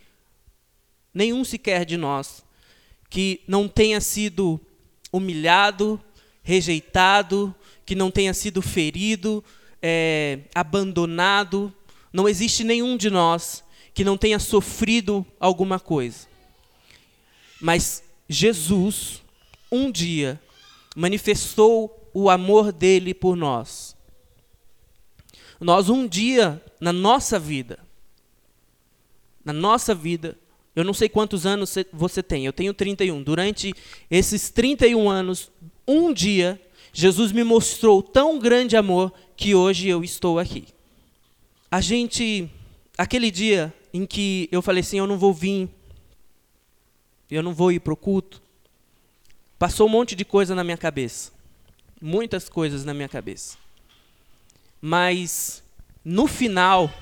nenhum 1.14 1.44
sequer 1.44 1.86
de 1.86 1.98
nós 1.98 2.44
que 3.10 3.42
não 3.48 3.68
tenha 3.68 4.00
sido 4.00 4.60
humilhado, 5.12 6.00
rejeitado, 6.44 7.54
que 7.86 7.96
não 7.96 8.12
tenha 8.12 8.34
sido 8.34 8.62
ferido, 8.62 9.44
é, 9.82 10.40
abandonado. 10.54 11.74
Não 12.14 12.30
existe 12.30 12.64
nenhum 12.64 12.96
de 12.96 13.10
nós 13.10 13.64
que 13.94 14.04
não 14.04 14.18
tenha 14.18 14.38
sofrido 14.38 15.26
alguma 15.40 15.80
coisa. 15.80 16.28
Mas 17.60 18.04
Jesus, 18.30 19.24
um 19.72 19.92
dia, 19.92 20.40
manifestou 20.96 22.10
o 22.14 22.30
amor 22.30 22.72
dele 22.72 23.14
por 23.14 23.36
nós. 23.36 23.97
Nós, 25.60 25.90
um 25.90 26.08
dia, 26.08 26.62
na 26.80 26.94
nossa 26.94 27.40
vida, 27.40 27.80
na 29.44 29.54
nossa 29.54 29.96
vida, 29.96 30.38
eu 30.76 30.84
não 30.84 30.94
sei 30.94 31.10
quantos 31.10 31.46
anos 31.46 31.74
você 31.92 32.22
tem, 32.22 32.46
eu 32.46 32.54
tenho 32.54 32.74
31. 32.74 33.24
Durante 33.24 33.74
esses 34.12 34.50
31 34.50 35.10
anos, 35.10 35.52
um 35.88 36.14
dia, 36.14 36.62
Jesus 36.94 37.32
me 37.32 37.44
mostrou 37.44 38.04
tão 38.04 38.38
grande 38.38 38.78
amor 38.78 39.12
que 39.36 39.56
hoje 39.56 39.88
eu 39.88 40.04
estou 40.04 40.38
aqui. 40.38 40.66
A 41.72 41.82
gente, 41.82 42.50
aquele 42.98 43.32
dia 43.32 43.74
em 43.94 44.06
que 44.06 44.48
eu 44.52 44.62
falei 44.62 44.82
assim, 44.82 45.00
eu 45.00 45.08
não 45.08 45.18
vou 45.18 45.34
vir, 45.34 45.70
eu 47.30 47.42
não 47.42 47.54
vou 47.54 47.72
ir 47.72 47.80
para 47.80 47.94
o 47.94 47.98
culto, 47.98 48.42
passou 49.58 49.88
um 49.88 49.92
monte 49.92 50.16
de 50.16 50.24
coisa 50.24 50.54
na 50.54 50.64
minha 50.64 50.78
cabeça. 50.78 51.32
Muitas 52.00 52.48
coisas 52.48 52.86
na 52.86 52.94
minha 52.94 53.10
cabeça. 53.10 53.58
Mas, 54.82 55.64
no 56.04 56.28
final, 56.28 56.94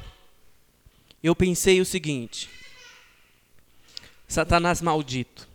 eu 1.22 1.36
pensei 1.36 1.82
o 1.82 1.86
seguinte: 1.86 2.50
Satanás 4.28 4.82
maldito, 4.82 5.48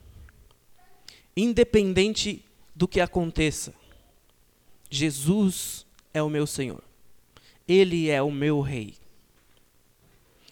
independente 1.37 2.45
do 2.75 2.89
que 2.89 3.01
aconteça. 3.01 3.75
Jesus 4.91 5.87
é 6.13 6.23
o 6.23 6.29
meu 6.29 6.47
Senhor. 6.47 6.83
Ele 7.67 8.11
é 8.11 8.21
o 8.21 8.31
meu 8.31 8.61
Rei. 8.61 8.95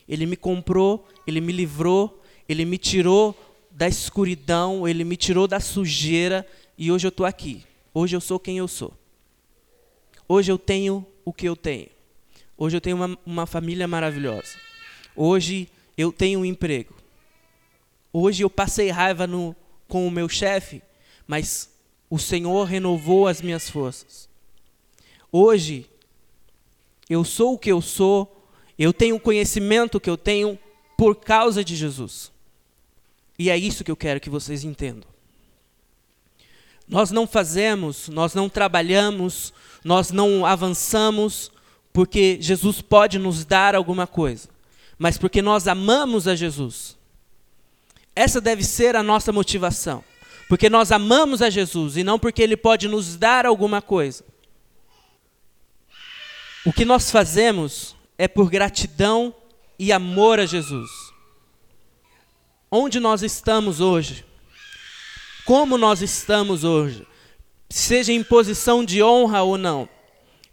Ele 0.09 0.25
me 0.25 0.37
comprou, 0.37 1.07
ele 1.27 1.41
me 1.41 1.53
livrou, 1.53 2.23
ele 2.49 2.65
me 2.65 2.79
tirou 2.79 3.37
da 3.71 3.89
escuridão, 3.89 4.89
ele 4.89 5.05
me 5.05 5.17
tirou 5.17 5.47
da 5.47 5.61
sujeira 5.61 6.47
e 6.77 6.91
hoje 6.91 7.07
eu 7.07 7.11
estou 7.11 7.27
aqui. 7.27 7.65
Hoje 7.93 8.17
eu 8.17 8.21
sou 8.21 8.39
quem 8.39 8.59
eu 8.59 8.69
sou. 8.69 8.93
Hoje 10.29 10.51
eu 10.51 10.59
tenho 10.59 11.07
o 11.29 11.33
que 11.33 11.47
eu 11.47 11.55
tenho. 11.55 11.89
Hoje 12.57 12.77
eu 12.77 12.81
tenho 12.81 12.97
uma, 12.97 13.19
uma 13.25 13.47
família 13.47 13.87
maravilhosa. 13.87 14.57
Hoje 15.15 15.69
eu 15.97 16.11
tenho 16.11 16.41
um 16.41 16.45
emprego. 16.45 16.95
Hoje 18.11 18.43
eu 18.43 18.49
passei 18.49 18.89
raiva 18.89 19.27
no, 19.27 19.55
com 19.87 20.07
o 20.07 20.11
meu 20.11 20.29
chefe, 20.29 20.83
mas 21.27 21.71
o 22.09 22.19
Senhor 22.19 22.65
renovou 22.65 23.27
as 23.27 23.43
minhas 23.43 23.69
forças. 23.69 24.29
Hoje, 25.31 25.87
eu 27.11 27.23
sou 27.25 27.55
o 27.55 27.59
que 27.59 27.71
eu 27.71 27.83
sou, 27.83 28.47
eu 28.79 28.93
tenho 28.95 29.17
o 29.17 29.21
conhecimento 29.21 30.01
que 30.01 30.09
eu 30.09 30.17
tenho 30.17 30.59
por 30.97 31.17
causa 31.17 31.63
de 31.63 31.77
Jesus. 31.77 32.33
E 33.39 33.51
é 33.51 33.57
isso 33.57 33.85
que 33.85 33.91
eu 33.91 33.97
quero 33.97 34.19
que 34.19 34.31
vocês 34.31 34.65
entendam. 34.65 35.09
Nós 36.89 37.11
não 37.11 37.27
fazemos, 37.27 38.09
nós 38.09 38.35
não 38.35 38.49
trabalhamos, 38.49 39.53
nós 39.85 40.11
não 40.11 40.47
avançamos 40.47 41.53
porque 41.93 42.39
Jesus 42.41 42.81
pode 42.81 43.19
nos 43.19 43.45
dar 43.45 43.75
alguma 43.75 44.07
coisa, 44.07 44.49
mas 44.99 45.19
porque 45.19 45.43
nós 45.43 45.69
amamos 45.69 46.27
a 46.27 46.35
Jesus. 46.35 46.97
Essa 48.15 48.41
deve 48.41 48.65
ser 48.65 48.97
a 48.97 49.03
nossa 49.03 49.33
motivação. 49.33 50.03
Porque 50.49 50.71
nós 50.71 50.91
amamos 50.91 51.43
a 51.43 51.51
Jesus 51.51 51.97
e 51.99 52.03
não 52.03 52.19
porque 52.19 52.43
Ele 52.43 52.57
pode 52.57 52.89
nos 52.89 53.17
dar 53.17 53.45
alguma 53.45 53.83
coisa. 53.83 54.25
O 56.65 56.73
que 56.73 56.87
nós 56.87 57.11
fazemos 57.11 57.95
é 58.17 58.27
por 58.27 58.49
gratidão 58.49 59.35
e 59.79 59.93
amor 59.93 60.41
a 60.41 60.47
Jesus. 60.47 60.91
onde 62.71 63.01
nós 63.01 63.23
estamos 63.23 63.81
hoje, 63.81 64.25
como 65.49 65.79
nós 65.79 66.03
estamos 66.03 66.63
hoje, 66.63 67.07
seja 67.71 68.13
em 68.13 68.23
posição 68.23 68.85
de 68.85 69.03
honra 69.03 69.41
ou 69.41 69.57
não. 69.57 69.89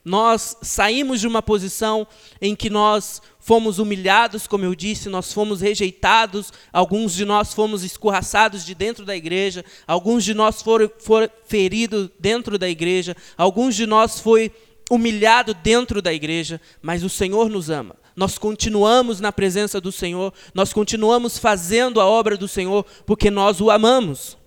Nós 0.05 0.55
saímos 0.61 1.19
de 1.19 1.27
uma 1.27 1.41
posição 1.41 2.07
em 2.41 2.55
que 2.55 2.69
nós 2.69 3.21
fomos 3.37 3.77
humilhados, 3.77 4.47
como 4.47 4.63
eu 4.63 4.73
disse, 4.73 5.09
nós 5.09 5.33
fomos 5.33 5.59
rejeitados, 5.59 6.53
alguns 6.71 7.13
de 7.13 7.25
nós 7.25 7.53
fomos 7.53 7.83
escorraçados 7.83 8.65
de 8.65 8.73
dentro 8.73 9.03
da 9.03 9.13
igreja, 9.13 9.65
alguns 9.85 10.23
de 10.23 10.33
nós 10.33 10.61
foram, 10.61 10.89
foram 10.97 11.29
feridos 11.43 12.09
dentro 12.17 12.57
da 12.57 12.69
igreja, 12.69 13.17
alguns 13.37 13.75
de 13.75 13.85
nós 13.85 14.21
foi 14.21 14.49
humilhado 14.89 15.53
dentro 15.55 16.01
da 16.01 16.13
igreja, 16.13 16.61
mas 16.81 17.03
o 17.03 17.09
Senhor 17.09 17.49
nos 17.49 17.69
ama. 17.69 17.97
Nós 18.15 18.37
continuamos 18.37 19.19
na 19.19 19.33
presença 19.33 19.81
do 19.81 19.91
Senhor, 19.91 20.33
nós 20.53 20.71
continuamos 20.71 21.37
fazendo 21.37 21.99
a 21.99 22.05
obra 22.05 22.37
do 22.37 22.47
Senhor 22.47 22.85
porque 23.05 23.29
nós 23.29 23.59
o 23.59 23.69
amamos. 23.69 24.37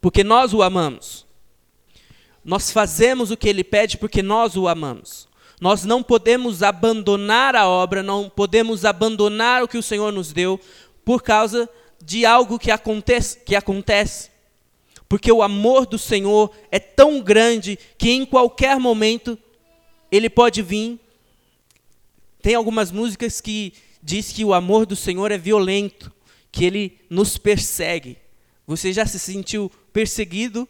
Porque 0.00 0.22
nós 0.22 0.54
o 0.54 0.62
amamos. 0.62 1.26
Nós 2.44 2.70
fazemos 2.70 3.30
o 3.30 3.36
que 3.36 3.48
ele 3.48 3.64
pede 3.64 3.98
porque 3.98 4.22
nós 4.22 4.56
o 4.56 4.68
amamos. 4.68 5.28
Nós 5.60 5.84
não 5.84 6.02
podemos 6.02 6.62
abandonar 6.62 7.56
a 7.56 7.66
obra, 7.68 8.02
não 8.02 8.30
podemos 8.30 8.84
abandonar 8.84 9.62
o 9.62 9.68
que 9.68 9.76
o 9.76 9.82
Senhor 9.82 10.12
nos 10.12 10.32
deu 10.32 10.58
por 11.04 11.22
causa 11.22 11.68
de 12.02 12.24
algo 12.24 12.58
que 12.58 12.70
acontece, 12.70 13.40
que 13.40 13.56
acontece. 13.56 14.30
Porque 15.08 15.32
o 15.32 15.42
amor 15.42 15.86
do 15.86 15.98
Senhor 15.98 16.50
é 16.70 16.78
tão 16.78 17.20
grande 17.20 17.78
que 17.96 18.10
em 18.10 18.24
qualquer 18.24 18.78
momento 18.78 19.38
ele 20.12 20.30
pode 20.30 20.62
vir. 20.62 21.00
Tem 22.40 22.54
algumas 22.54 22.92
músicas 22.92 23.40
que 23.40 23.72
diz 24.02 24.32
que 24.32 24.44
o 24.44 24.54
amor 24.54 24.86
do 24.86 24.94
Senhor 24.94 25.32
é 25.32 25.38
violento, 25.38 26.12
que 26.52 26.64
ele 26.64 26.98
nos 27.10 27.36
persegue. 27.36 28.16
Você 28.66 28.92
já 28.92 29.06
se 29.06 29.18
sentiu 29.18 29.72
perseguido 29.92 30.68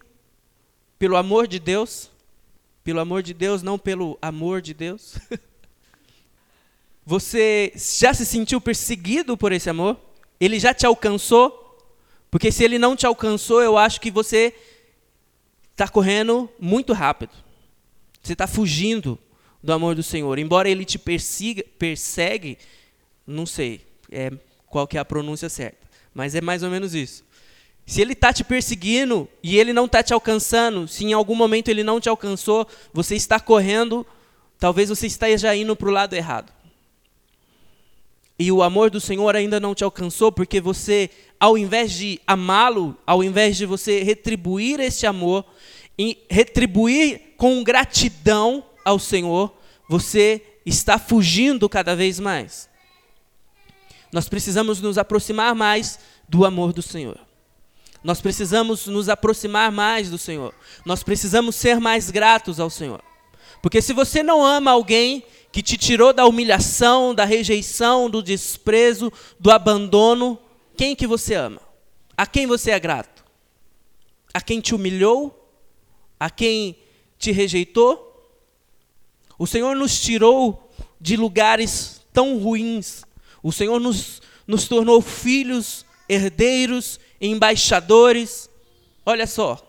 pelo 0.99 1.17
amor 1.17 1.47
de 1.47 1.59
Deus, 1.59 2.11
pelo 2.83 3.01
amor 3.01 3.23
de 3.23 3.35
Deus, 3.35 3.63
não 3.63 3.79
pelo 3.79 4.19
amor 4.21 4.61
de 4.61 4.75
Deus. 4.75 5.17
Você 7.05 7.73
já 7.75 8.13
se 8.13 8.27
sentiu 8.27 8.61
perseguido 8.61 9.37
por 9.37 9.53
esse 9.53 9.71
amor? 9.71 9.99
Ele 10.39 10.61
já 10.61 10.75
te 10.75 10.85
alcançou? 10.85 11.65
Porque 12.31 12.53
se 12.53 12.63
ele 12.63 12.79
não 12.79 12.95
te 12.95 13.07
alcançou, 13.07 13.63
eu 13.63 13.79
acho 13.79 14.01
que 14.01 14.11
você 14.11 14.55
está 15.73 15.89
correndo 15.89 16.51
muito 16.61 16.93
rápido. 16.93 17.33
Você 18.23 18.35
está 18.35 18.47
fugindo 18.47 19.19
do 19.63 19.73
amor 19.73 19.95
do 19.95 20.03
Senhor. 20.03 20.39
Embora 20.39 20.69
ele 20.69 20.85
te 20.85 20.99
persiga, 20.99 21.65
persegue, 21.79 22.59
não 23.27 23.47
sei 23.47 23.81
é, 24.11 24.31
qual 24.67 24.87
que 24.87 24.97
é 24.97 25.01
a 25.01 25.05
pronúncia 25.05 25.49
certa, 25.49 25.89
mas 26.13 26.35
é 26.35 26.41
mais 26.41 26.63
ou 26.63 26.71
menos 26.71 26.95
isso. 26.95 27.25
Se 27.89 28.03
ele 28.03 28.13
está 28.13 28.35
te 28.35 28.45
perseguindo 28.45 29.27
e 29.43 29.59
ele 29.59 29.73
não 29.73 29.87
está 29.87 30.03
te 30.03 30.13
alcançando, 30.13 30.87
se 30.87 31.07
em 31.07 31.15
algum 31.15 31.35
momento 31.35 31.71
ele 31.71 31.83
não 31.83 31.99
te 31.99 32.07
alcançou, 32.07 32.69
você 32.93 33.17
está 33.17 33.41
correndo, 33.41 34.07
talvez 34.59 34.91
você 34.91 35.07
esteja 35.07 35.57
indo 35.57 35.75
para 35.75 35.89
o 35.89 35.91
lado 35.91 36.13
errado. 36.13 36.53
E 38.39 38.53
o 38.53 38.63
amor 38.63 38.91
do 38.91 39.01
Senhor 39.01 39.35
ainda 39.35 39.59
não 39.59 39.75
te 39.75 39.85
alcançou, 39.85 40.31
porque 40.31 40.61
você, 40.61 41.09
ao 41.41 41.57
invés 41.57 41.93
de 41.93 42.21
amá-lo, 42.27 42.95
ao 43.07 43.25
invés 43.25 43.57
de 43.57 43.65
você 43.65 44.03
retribuir 44.03 44.81
este 44.81 45.07
amor, 45.07 45.43
retribuir 46.29 47.33
com 47.39 47.65
gratidão 47.65 48.67
ao 48.85 48.99
Senhor, 48.99 49.57
você 49.89 50.43
está 50.67 50.99
fugindo 50.99 51.67
cada 51.71 51.97
vez 51.97 52.21
mais. 52.21 52.69
Nós 54.13 54.29
precisamos 54.29 54.79
nos 54.79 54.99
aproximar 54.99 55.55
mais 55.55 55.99
do 56.29 56.45
amor 56.45 56.75
do 56.75 56.83
Senhor. 56.83 57.28
Nós 58.03 58.21
precisamos 58.21 58.87
nos 58.87 59.09
aproximar 59.09 59.73
mais 59.73 60.09
do 60.09 60.19
Senhor. 60.19 60.55
Nós 60.85 61.03
precisamos 61.03 61.57
ser 61.57 61.81
mais 61.81 62.11
gratos 62.11 62.61
ao 62.61 62.71
Senhor. 62.71 63.03
Porque 63.61 63.83
se 63.83 63.93
você 63.93 64.23
não 64.23 64.45
ama 64.45 64.71
alguém 64.71 65.25
que 65.51 65.63
te 65.63 65.77
tirou 65.77 66.13
da 66.13 66.27
humilhação, 66.27 67.15
da 67.15 67.25
rejeição, 67.25 68.09
do 68.09 68.23
desprezo, 68.23 69.13
do 69.41 69.51
abandono, 69.51 70.39
quem 70.77 70.95
que 70.95 71.07
você 71.07 71.35
ama? 71.35 71.61
A 72.17 72.27
quem 72.27 72.47
você 72.47 72.71
é 72.71 72.79
grato? 72.79 73.25
A 74.33 74.41
quem 74.41 74.61
te 74.61 74.75
humilhou? 74.75 75.35
A 76.21 76.31
quem 76.31 76.77
te 77.19 77.33
rejeitou? 77.33 78.05
O 79.39 79.47
Senhor 79.47 79.75
nos 79.75 80.01
tirou 80.01 80.71
de 81.01 81.17
lugares 81.17 82.01
tão 82.13 82.39
ruins. 82.39 83.03
O 83.43 83.53
Senhor 83.53 83.81
nos, 83.81 84.21
nos 84.47 84.69
tornou 84.69 85.01
filhos, 85.01 85.85
herdeiros 86.09 87.01
embaixadores. 87.21 88.49
Olha 89.05 89.27
só. 89.27 89.65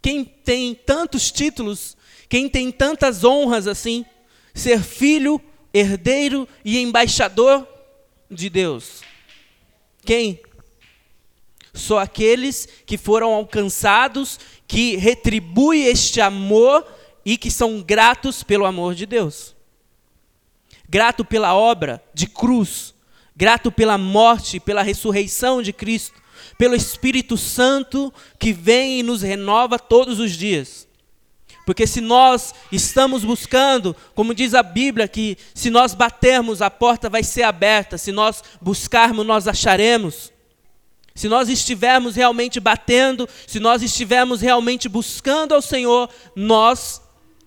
Quem 0.00 0.24
tem 0.24 0.74
tantos 0.74 1.30
títulos, 1.32 1.96
quem 2.28 2.48
tem 2.48 2.70
tantas 2.70 3.24
honras 3.24 3.66
assim, 3.66 4.04
ser 4.52 4.82
filho, 4.82 5.40
herdeiro 5.72 6.46
e 6.64 6.78
embaixador 6.78 7.66
de 8.30 8.50
Deus? 8.50 9.00
Quem? 10.04 10.40
Só 11.72 11.98
aqueles 11.98 12.68
que 12.84 12.98
foram 12.98 13.32
alcançados, 13.32 14.38
que 14.68 14.96
retribuem 14.96 15.86
este 15.86 16.20
amor 16.20 16.86
e 17.24 17.38
que 17.38 17.50
são 17.50 17.80
gratos 17.80 18.42
pelo 18.42 18.66
amor 18.66 18.94
de 18.94 19.06
Deus. 19.06 19.56
Grato 20.88 21.24
pela 21.24 21.54
obra 21.54 22.02
de 22.12 22.26
cruz, 22.26 22.94
grato 23.34 23.72
pela 23.72 23.96
morte, 23.96 24.60
pela 24.60 24.82
ressurreição 24.82 25.62
de 25.62 25.72
Cristo, 25.72 26.22
pelo 26.58 26.74
Espírito 26.74 27.36
Santo 27.36 28.12
que 28.38 28.52
vem 28.52 29.00
e 29.00 29.02
nos 29.02 29.22
renova 29.22 29.78
todos 29.78 30.18
os 30.18 30.32
dias. 30.32 30.86
Porque 31.64 31.86
se 31.86 32.00
nós 32.00 32.54
estamos 32.70 33.24
buscando, 33.24 33.96
como 34.14 34.34
diz 34.34 34.54
a 34.54 34.62
Bíblia, 34.62 35.08
que 35.08 35.38
se 35.54 35.70
nós 35.70 35.94
batermos, 35.94 36.60
a 36.60 36.70
porta 36.70 37.08
vai 37.08 37.22
ser 37.22 37.42
aberta, 37.42 37.96
se 37.96 38.12
nós 38.12 38.42
buscarmos, 38.60 39.26
nós 39.26 39.48
acharemos. 39.48 40.32
Se 41.14 41.28
nós 41.28 41.48
estivermos 41.48 42.16
realmente 42.16 42.60
batendo, 42.60 43.28
se 43.46 43.60
nós 43.60 43.82
estivermos 43.82 44.40
realmente 44.40 44.88
buscando 44.88 45.54
ao 45.54 45.62
Senhor, 45.62 46.10
nós 46.34 47.00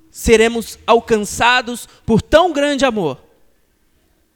seremos 0.09 0.79
alcançados 0.87 1.87
por 2.05 2.21
tão 2.21 2.51
grande 2.51 2.85
amor, 2.85 3.21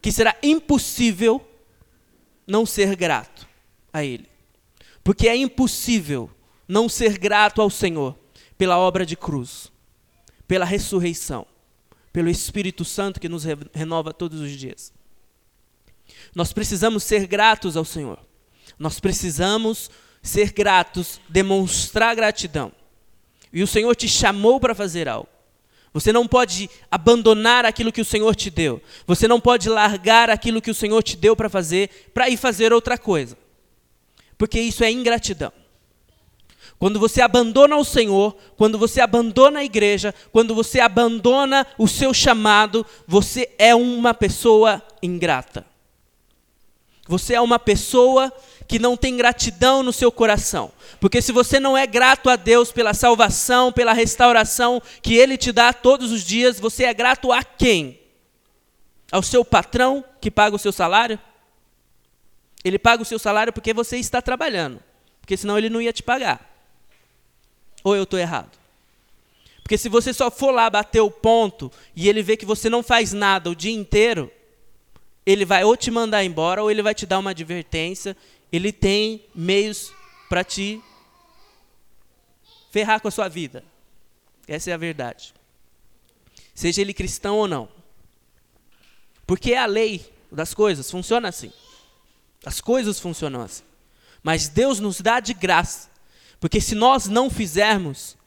que 0.01 0.11
será 0.11 0.35
impossível 0.43 1.41
não 2.45 2.65
ser 2.65 2.95
grato 2.95 3.47
a 3.91 4.03
Ele. 4.03 4.30
Porque 5.03 5.27
é 5.27 5.35
impossível 5.35 6.29
não 6.67 6.87
ser 6.87 7.17
grato 7.17 7.61
ao 7.61 7.69
Senhor 7.69 8.15
pela 8.57 8.77
obra 8.77 9.05
de 9.05 9.15
cruz, 9.15 9.71
pela 10.47 10.65
ressurreição, 10.65 11.45
pelo 12.13 12.29
Espírito 12.29 12.85
Santo 12.85 13.19
que 13.19 13.29
nos 13.29 13.43
renova 13.73 14.13
todos 14.13 14.39
os 14.39 14.51
dias. 14.51 14.93
Nós 16.35 16.53
precisamos 16.53 17.03
ser 17.03 17.25
gratos 17.25 17.75
ao 17.75 17.85
Senhor. 17.85 18.19
Nós 18.77 18.99
precisamos 18.99 19.89
ser 20.21 20.51
gratos, 20.51 21.19
demonstrar 21.27 22.15
gratidão. 22.15 22.71
E 23.51 23.63
o 23.63 23.67
Senhor 23.67 23.95
te 23.95 24.07
chamou 24.07 24.59
para 24.59 24.75
fazer 24.75 25.07
algo. 25.07 25.27
Você 25.93 26.13
não 26.13 26.25
pode 26.25 26.69
abandonar 26.89 27.65
aquilo 27.65 27.91
que 27.91 27.99
o 27.99 28.05
Senhor 28.05 28.33
te 28.33 28.49
deu. 28.49 28.81
Você 29.05 29.27
não 29.27 29.41
pode 29.41 29.67
largar 29.67 30.29
aquilo 30.29 30.61
que 30.61 30.71
o 30.71 30.75
Senhor 30.75 31.01
te 31.03 31.17
deu 31.17 31.35
para 31.35 31.49
fazer 31.49 32.11
para 32.13 32.29
ir 32.29 32.37
fazer 32.37 32.71
outra 32.71 32.97
coisa 32.97 33.40
porque 34.41 34.59
isso 34.59 34.83
é 34.83 34.89
ingratidão. 34.89 35.53
Quando 36.79 36.99
você 36.99 37.21
abandona 37.21 37.77
o 37.77 37.85
Senhor, 37.85 38.35
quando 38.57 38.75
você 38.75 38.99
abandona 38.99 39.59
a 39.59 39.63
igreja, 39.63 40.15
quando 40.31 40.55
você 40.55 40.79
abandona 40.79 41.67
o 41.77 41.87
seu 41.87 42.11
chamado, 42.11 42.83
você 43.05 43.51
é 43.59 43.75
uma 43.75 44.15
pessoa 44.15 44.81
ingrata. 44.99 45.63
Você 47.07 47.35
é 47.35 47.39
uma 47.39 47.59
pessoa 47.59 48.33
que 48.67 48.79
não 48.79 48.97
tem 48.97 49.15
gratidão 49.15 49.83
no 49.83 49.93
seu 49.93 50.11
coração. 50.11 50.71
Porque 50.99 51.21
se 51.21 51.31
você 51.31 51.59
não 51.59 51.77
é 51.77 51.85
grato 51.85 52.27
a 52.27 52.35
Deus 52.35 52.71
pela 52.71 52.95
salvação, 52.95 53.71
pela 53.71 53.93
restauração 53.93 54.81
que 55.03 55.13
Ele 55.13 55.37
te 55.37 55.51
dá 55.51 55.71
todos 55.71 56.11
os 56.11 56.23
dias, 56.23 56.59
você 56.59 56.85
é 56.85 56.93
grato 56.95 57.31
a 57.31 57.43
quem? 57.43 57.99
Ao 59.11 59.21
seu 59.21 59.45
patrão 59.45 60.03
que 60.19 60.31
paga 60.31 60.55
o 60.55 60.59
seu 60.59 60.71
salário? 60.71 61.19
Ele 62.63 62.77
paga 62.77 63.01
o 63.01 63.05
seu 63.05 63.17
salário 63.17 63.51
porque 63.51 63.73
você 63.73 63.97
está 63.97 64.21
trabalhando. 64.21 64.81
Porque 65.19 65.37
senão 65.37 65.57
ele 65.57 65.69
não 65.69 65.81
ia 65.81 65.93
te 65.93 66.03
pagar. 66.03 66.49
Ou 67.83 67.95
eu 67.95 68.03
estou 68.03 68.19
errado? 68.19 68.57
Porque 69.63 69.77
se 69.77 69.89
você 69.89 70.13
só 70.13 70.29
for 70.29 70.51
lá 70.51 70.69
bater 70.69 71.01
o 71.01 71.09
ponto 71.09 71.71
e 71.95 72.09
ele 72.09 72.21
vê 72.21 72.35
que 72.35 72.45
você 72.45 72.69
não 72.69 72.83
faz 72.83 73.13
nada 73.13 73.49
o 73.49 73.55
dia 73.55 73.71
inteiro, 73.71 74.31
ele 75.25 75.45
vai 75.45 75.63
ou 75.63 75.77
te 75.77 75.89
mandar 75.89 76.23
embora 76.23 76.61
ou 76.61 76.69
ele 76.69 76.81
vai 76.81 76.93
te 76.93 77.05
dar 77.05 77.19
uma 77.19 77.31
advertência. 77.31 78.15
Ele 78.51 78.71
tem 78.71 79.23
meios 79.33 79.93
para 80.27 80.43
te 80.43 80.81
ferrar 82.71 82.99
com 83.01 83.07
a 83.07 83.11
sua 83.11 83.27
vida. 83.27 83.63
Essa 84.47 84.71
é 84.71 84.73
a 84.73 84.77
verdade. 84.77 85.33
Seja 86.53 86.81
ele 86.81 86.93
cristão 86.93 87.37
ou 87.37 87.47
não. 87.47 87.69
Porque 89.25 89.53
é 89.53 89.57
a 89.57 89.65
lei 89.65 90.05
das 90.31 90.53
coisas, 90.53 90.91
funciona 90.91 91.29
assim. 91.29 91.51
As 92.45 92.59
coisas 92.59 92.99
funcionam 92.99 93.41
assim. 93.41 93.63
Mas 94.23 94.47
Deus 94.47 94.79
nos 94.79 95.01
dá 95.01 95.19
de 95.19 95.33
graça. 95.33 95.89
Porque 96.39 96.59
se 96.59 96.75
nós 96.75 97.07
não 97.07 97.29
fizermos, 97.29 98.17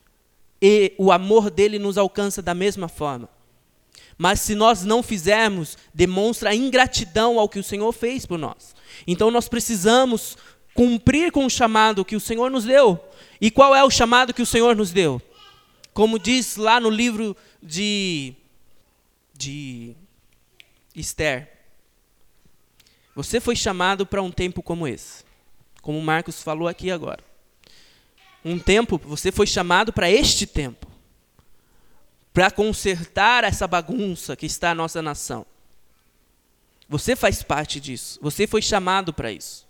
o 0.96 1.12
amor 1.12 1.50
dele 1.50 1.78
nos 1.78 1.98
alcança 1.98 2.40
da 2.40 2.54
mesma 2.54 2.88
forma. 2.88 3.28
Mas 4.16 4.40
se 4.40 4.54
nós 4.54 4.84
não 4.84 5.02
fizermos, 5.02 5.76
demonstra 5.92 6.54
ingratidão 6.54 7.38
ao 7.38 7.48
que 7.48 7.58
o 7.58 7.64
Senhor 7.64 7.92
fez 7.92 8.24
por 8.24 8.38
nós. 8.38 8.74
Então 9.06 9.30
nós 9.30 9.48
precisamos 9.48 10.36
cumprir 10.72 11.32
com 11.32 11.44
o 11.44 11.50
chamado 11.50 12.04
que 12.04 12.16
o 12.16 12.20
Senhor 12.20 12.50
nos 12.50 12.64
deu. 12.64 13.02
E 13.40 13.50
qual 13.50 13.74
é 13.74 13.82
o 13.82 13.90
chamado 13.90 14.32
que 14.32 14.42
o 14.42 14.46
Senhor 14.46 14.76
nos 14.76 14.92
deu? 14.92 15.20
Como 15.92 16.18
diz 16.18 16.56
lá 16.56 16.80
no 16.80 16.90
livro 16.90 17.36
de, 17.62 18.34
de 19.36 19.94
Esther. 20.94 21.53
Você 23.14 23.40
foi 23.40 23.54
chamado 23.54 24.04
para 24.04 24.22
um 24.22 24.30
tempo 24.30 24.62
como 24.62 24.88
esse. 24.88 25.24
Como 25.80 25.98
o 25.98 26.02
Marcos 26.02 26.42
falou 26.42 26.66
aqui 26.66 26.90
agora. 26.90 27.22
Um 28.44 28.58
tempo, 28.58 28.98
você 28.98 29.30
foi 29.30 29.46
chamado 29.46 29.92
para 29.92 30.10
este 30.10 30.46
tempo 30.46 30.86
para 32.32 32.50
consertar 32.50 33.44
essa 33.44 33.66
bagunça 33.68 34.34
que 34.34 34.44
está 34.44 34.72
a 34.72 34.74
nossa 34.74 35.00
nação. 35.00 35.46
Você 36.88 37.14
faz 37.14 37.42
parte 37.42 37.80
disso. 37.80 38.18
Você 38.20 38.46
foi 38.46 38.60
chamado 38.60 39.14
para 39.14 39.30
isso. 39.30 39.66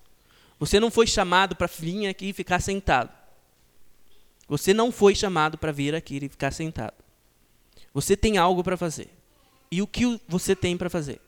Você 0.59 0.81
não 0.81 0.91
foi 0.91 1.07
chamado 1.07 1.55
para 1.55 1.67
vir 1.67 2.09
aqui 2.09 2.31
e 2.31 2.33
ficar 2.33 2.61
sentado. 2.61 3.11
Você 4.49 4.73
não 4.73 4.91
foi 4.91 5.15
chamado 5.15 5.59
para 5.59 5.73
vir 5.73 5.95
aqui 5.95 6.17
e 6.17 6.29
ficar 6.29 6.53
sentado. 6.53 6.95
Você 7.93 8.17
tem 8.17 8.39
algo 8.39 8.65
para 8.65 8.77
fazer. 8.77 9.11
E 9.71 9.83
o 9.83 9.87
que 9.87 10.21
você 10.27 10.57
tem 10.57 10.77
para 10.77 10.89
fazer? 10.89 11.21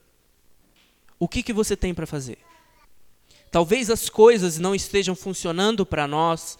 O 1.19 1.29
que, 1.29 1.43
que 1.43 1.53
você 1.53 1.77
tem 1.77 1.95
para 1.95 2.07
fazer? 2.07 2.39
Talvez 3.51 3.91
as 3.91 4.09
coisas 4.09 4.59
não 4.59 4.75
estejam 4.75 5.15
funcionando 5.15 5.87
para 5.87 6.07
nós 6.07 6.59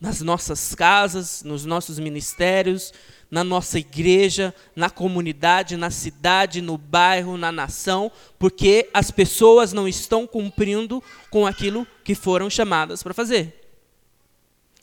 nas 0.00 0.22
nossas 0.22 0.74
casas, 0.74 1.42
nos 1.42 1.66
nossos 1.66 1.98
ministérios, 1.98 2.92
na 3.30 3.44
nossa 3.44 3.78
igreja, 3.78 4.54
na 4.74 4.88
comunidade, 4.88 5.76
na 5.76 5.90
cidade, 5.90 6.62
no 6.62 6.78
bairro, 6.78 7.36
na 7.36 7.52
nação, 7.52 8.10
porque 8.38 8.88
as 8.94 9.10
pessoas 9.10 9.72
não 9.72 9.86
estão 9.86 10.26
cumprindo 10.26 11.02
com 11.30 11.46
aquilo 11.46 11.86
que 12.02 12.14
foram 12.14 12.48
chamadas 12.48 13.02
para 13.02 13.12
fazer. 13.12 13.60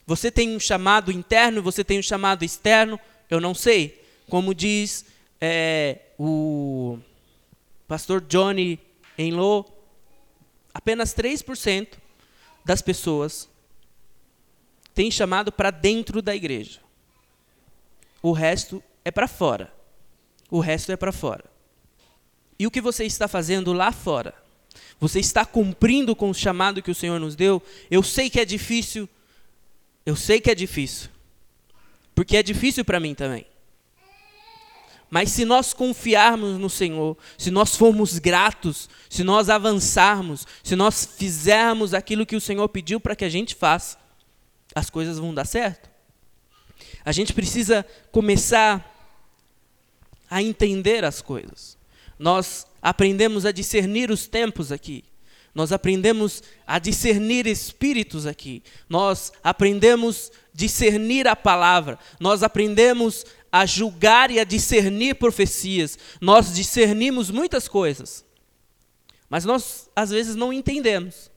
Você 0.05 0.31
tem 0.31 0.55
um 0.55 0.59
chamado 0.59 1.11
interno, 1.11 1.63
você 1.63 1.83
tem 1.83 1.99
um 1.99 2.03
chamado 2.03 2.45
externo, 2.45 2.99
eu 3.29 3.41
não 3.41 3.53
sei. 3.53 4.01
Como 4.29 4.53
diz 4.53 5.03
é, 5.41 5.99
o 6.17 6.99
pastor 7.87 8.21
Johnny 8.21 8.79
Enlow, 9.17 9.65
apenas 10.73 11.13
3% 11.13 11.97
das 12.63 12.81
pessoas 12.81 13.49
têm 14.93 15.09
chamado 15.09 15.51
para 15.51 15.71
dentro 15.71 16.21
da 16.21 16.35
igreja. 16.35 16.79
O 18.21 18.31
resto 18.31 18.83
é 19.05 19.11
para 19.11 19.27
fora. 19.27 19.73
O 20.49 20.59
resto 20.59 20.91
é 20.91 20.97
para 20.97 21.11
fora. 21.11 21.45
E 22.59 22.65
o 22.65 22.71
que 22.71 22.81
você 22.81 23.05
está 23.05 23.27
fazendo 23.27 23.73
lá 23.73 23.91
fora? 23.91 24.33
Você 24.99 25.19
está 25.19 25.45
cumprindo 25.45 26.15
com 26.15 26.29
o 26.29 26.33
chamado 26.33 26.81
que 26.81 26.91
o 26.91 26.95
Senhor 26.95 27.19
nos 27.19 27.35
deu? 27.35 27.61
Eu 27.89 28.01
sei 28.01 28.29
que 28.29 28.39
é 28.39 28.45
difícil. 28.45 29.07
Eu 30.05 30.15
sei 30.15 30.41
que 30.41 30.49
é 30.49 30.55
difícil. 30.55 31.09
Porque 32.15 32.35
é 32.35 32.41
difícil 32.41 32.83
para 32.83 32.99
mim 32.99 33.13
também. 33.13 33.45
Mas 35.09 35.31
se 35.31 35.45
nós 35.45 35.73
confiarmos 35.73 36.57
no 36.59 36.69
Senhor, 36.69 37.17
se 37.37 37.49
nós 37.49 37.75
formos 37.75 38.19
gratos, 38.19 38.89
se 39.09 39.23
nós 39.23 39.49
avançarmos, 39.49 40.45
se 40.63 40.75
nós 40.75 41.05
fizermos 41.17 41.93
aquilo 41.93 42.25
que 42.25 42.35
o 42.35 42.41
Senhor 42.41 42.67
pediu 42.67 42.99
para 42.99 43.15
que 43.15 43.23
a 43.23 43.29
gente 43.29 43.55
faça, 43.55 43.97
as 44.75 44.89
coisas 44.89 45.17
vão 45.17 45.33
dar 45.33 45.45
certo. 45.45 45.89
A 47.05 47.11
gente 47.11 47.33
precisa 47.33 47.85
começar 48.11 48.93
a 50.29 50.43
entender 50.43 51.05
as 51.05 51.21
coisas. 51.21 51.77
Nós 52.19 52.67
aprendemos 52.81 53.45
a 53.45 53.51
discernir 53.51 54.11
os 54.11 54.27
tempos 54.27 54.71
aqui. 54.71 55.05
Nós 55.55 55.71
aprendemos 55.71 56.43
a 56.67 56.77
discernir 56.77 57.47
espíritos 57.47 58.27
aqui. 58.27 58.61
Nós 58.87 59.31
aprendemos 59.43 60.31
discernir 60.53 61.27
a 61.27 61.35
palavra. 61.35 61.97
Nós 62.19 62.43
aprendemos 62.43 63.25
a 63.59 63.65
julgar 63.65 64.29
e 64.29 64.39
a 64.39 64.43
discernir 64.43 65.15
profecias. 65.15 65.97
Nós 66.21 66.53
discernimos 66.53 67.31
muitas 67.31 67.67
coisas. 67.67 68.23
Mas 69.27 69.45
nós, 69.45 69.89
às 69.95 70.11
vezes, 70.11 70.35
não 70.35 70.53
entendemos. 70.53 71.31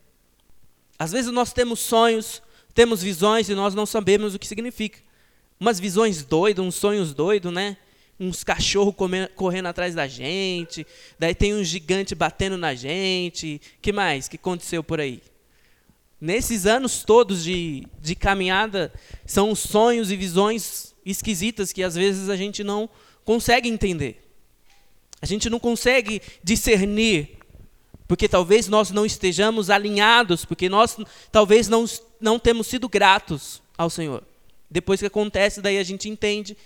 Às 0.99 1.13
vezes, 1.13 1.33
nós 1.33 1.53
temos 1.53 1.81
sonhos, 1.81 2.43
temos 2.75 3.03
visões 3.03 3.49
e 3.49 3.55
nós 3.55 3.75
não 3.75 3.87
sabemos 3.87 4.35
o 4.35 4.39
que 4.39 4.47
significa 4.47 4.99
umas 5.59 5.81
visões 5.81 6.23
doidas, 6.23 6.65
uns 6.65 6.75
sonhos 6.75 7.15
doidos, 7.15 7.53
né? 7.53 7.79
Uns 8.19 8.45
cachorros 8.45 8.95
correndo 9.35 9.67
atrás 9.67 9.95
da 9.95 10.07
gente, 10.07 10.87
daí 11.19 11.35
tem 11.35 11.55
um 11.55 11.65
gigante 11.65 12.15
batendo 12.15 12.59
na 12.59 12.75
gente. 12.75 13.61
que 13.81 13.93
mais 13.93 14.29
que 14.29 14.37
aconteceu 14.37 14.85
por 14.85 15.01
aí? 15.01 15.23
Nesses 16.21 16.67
anos 16.67 17.03
todos 17.03 17.43
de, 17.43 17.87
de 17.99 18.15
caminhada, 18.15 18.93
são 19.25 19.55
sonhos 19.55 20.11
e 20.11 20.17
visões 20.17 20.90
esquisitas 21.05 21.73
que 21.73 21.83
às 21.83 21.95
vezes 21.95 22.29
a 22.29 22.37
gente 22.37 22.63
não 22.63 22.89
consegue 23.25 23.69
entender. 23.69 24.27
A 25.23 25.27
gente 25.27 25.51
não 25.51 25.59
consegue 25.59 26.23
discernir, 26.43 27.39
porque 28.09 28.29
talvez 28.29 28.69
nós 28.69 28.91
não 28.91 29.05
estejamos 29.05 29.71
alinhados, 29.71 30.45
porque 30.45 30.69
nós 30.69 30.97
talvez 31.31 31.69
não, 31.69 31.85
não 32.21 32.39
temos 32.39 32.67
sido 32.67 32.89
gratos 32.89 33.63
ao 33.77 33.91
Senhor. 33.91 34.25
Depois 34.71 35.01
que 35.01 35.07
acontece, 35.07 35.61
daí 35.61 35.79
a 35.79 35.85
gente 35.85 36.09
entende. 36.09 36.57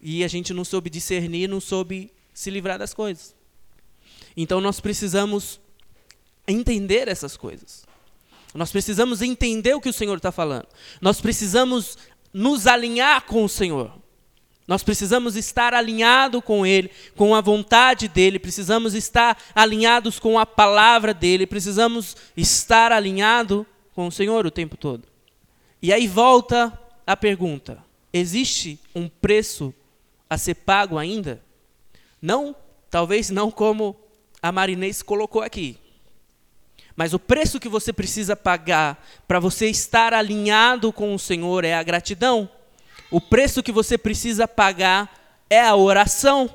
E 0.00 0.24
a 0.24 0.28
gente 0.28 0.54
não 0.54 0.64
soube 0.64 0.88
discernir, 0.88 1.48
não 1.48 1.60
soube 1.60 2.10
se 2.32 2.50
livrar 2.50 2.78
das 2.78 2.94
coisas. 2.94 3.34
Então 4.36 4.60
nós 4.60 4.80
precisamos 4.80 5.60
entender 6.46 7.08
essas 7.08 7.36
coisas. 7.36 7.84
Nós 8.54 8.72
precisamos 8.72 9.22
entender 9.22 9.74
o 9.74 9.80
que 9.80 9.88
o 9.88 9.92
Senhor 9.92 10.16
está 10.16 10.32
falando. 10.32 10.66
Nós 11.00 11.20
precisamos 11.20 11.96
nos 12.32 12.66
alinhar 12.66 13.22
com 13.22 13.44
o 13.44 13.48
Senhor. 13.48 13.92
Nós 14.66 14.84
precisamos 14.84 15.34
estar 15.34 15.74
alinhado 15.74 16.40
com 16.40 16.64
Ele, 16.64 16.90
com 17.16 17.34
a 17.34 17.40
vontade 17.40 18.06
dEle, 18.06 18.38
precisamos 18.38 18.94
estar 18.94 19.36
alinhados 19.52 20.20
com 20.20 20.38
a 20.38 20.46
palavra 20.46 21.12
dEle, 21.12 21.44
precisamos 21.44 22.16
estar 22.36 22.92
alinhado 22.92 23.66
com 23.94 24.06
o 24.06 24.12
Senhor 24.12 24.46
o 24.46 24.50
tempo 24.50 24.76
todo. 24.76 25.02
E 25.82 25.92
aí 25.92 26.06
volta 26.06 26.72
a 27.04 27.16
pergunta: 27.16 27.82
existe 28.12 28.78
um 28.94 29.08
preço 29.08 29.74
a 30.28 30.38
ser 30.38 30.54
pago 30.54 30.98
ainda? 30.98 31.42
Não, 32.22 32.54
talvez 32.88 33.30
não 33.30 33.50
como 33.50 33.96
a 34.40 34.52
Marinês 34.52 35.02
colocou 35.02 35.42
aqui. 35.42 35.76
Mas 36.96 37.14
o 37.14 37.18
preço 37.18 37.60
que 37.60 37.68
você 37.68 37.92
precisa 37.92 38.36
pagar 38.36 39.06
para 39.26 39.40
você 39.40 39.68
estar 39.68 40.12
alinhado 40.12 40.92
com 40.92 41.14
o 41.14 41.18
Senhor 41.18 41.64
é 41.64 41.74
a 41.74 41.82
gratidão. 41.82 42.48
O 43.10 43.20
preço 43.20 43.62
que 43.62 43.72
você 43.72 43.96
precisa 43.96 44.46
pagar 44.46 45.44
é 45.48 45.60
a 45.60 45.74
oração. 45.74 46.54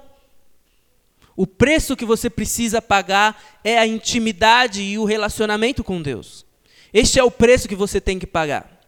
O 1.35 1.45
preço 1.45 1.95
que 1.97 2.05
você 2.05 2.29
precisa 2.29 2.81
pagar 2.81 3.59
é 3.63 3.77
a 3.77 3.85
intimidade 3.85 4.81
e 4.81 4.97
o 4.97 5.03
relacionamento 5.03 5.83
com 5.83 6.01
Deus. 6.01 6.45
Este 6.93 7.19
é 7.19 7.23
o 7.23 7.31
preço 7.31 7.67
que 7.67 7.75
você 7.75 7.99
tem 7.99 8.17
que 8.17 8.27
pagar. 8.27 8.79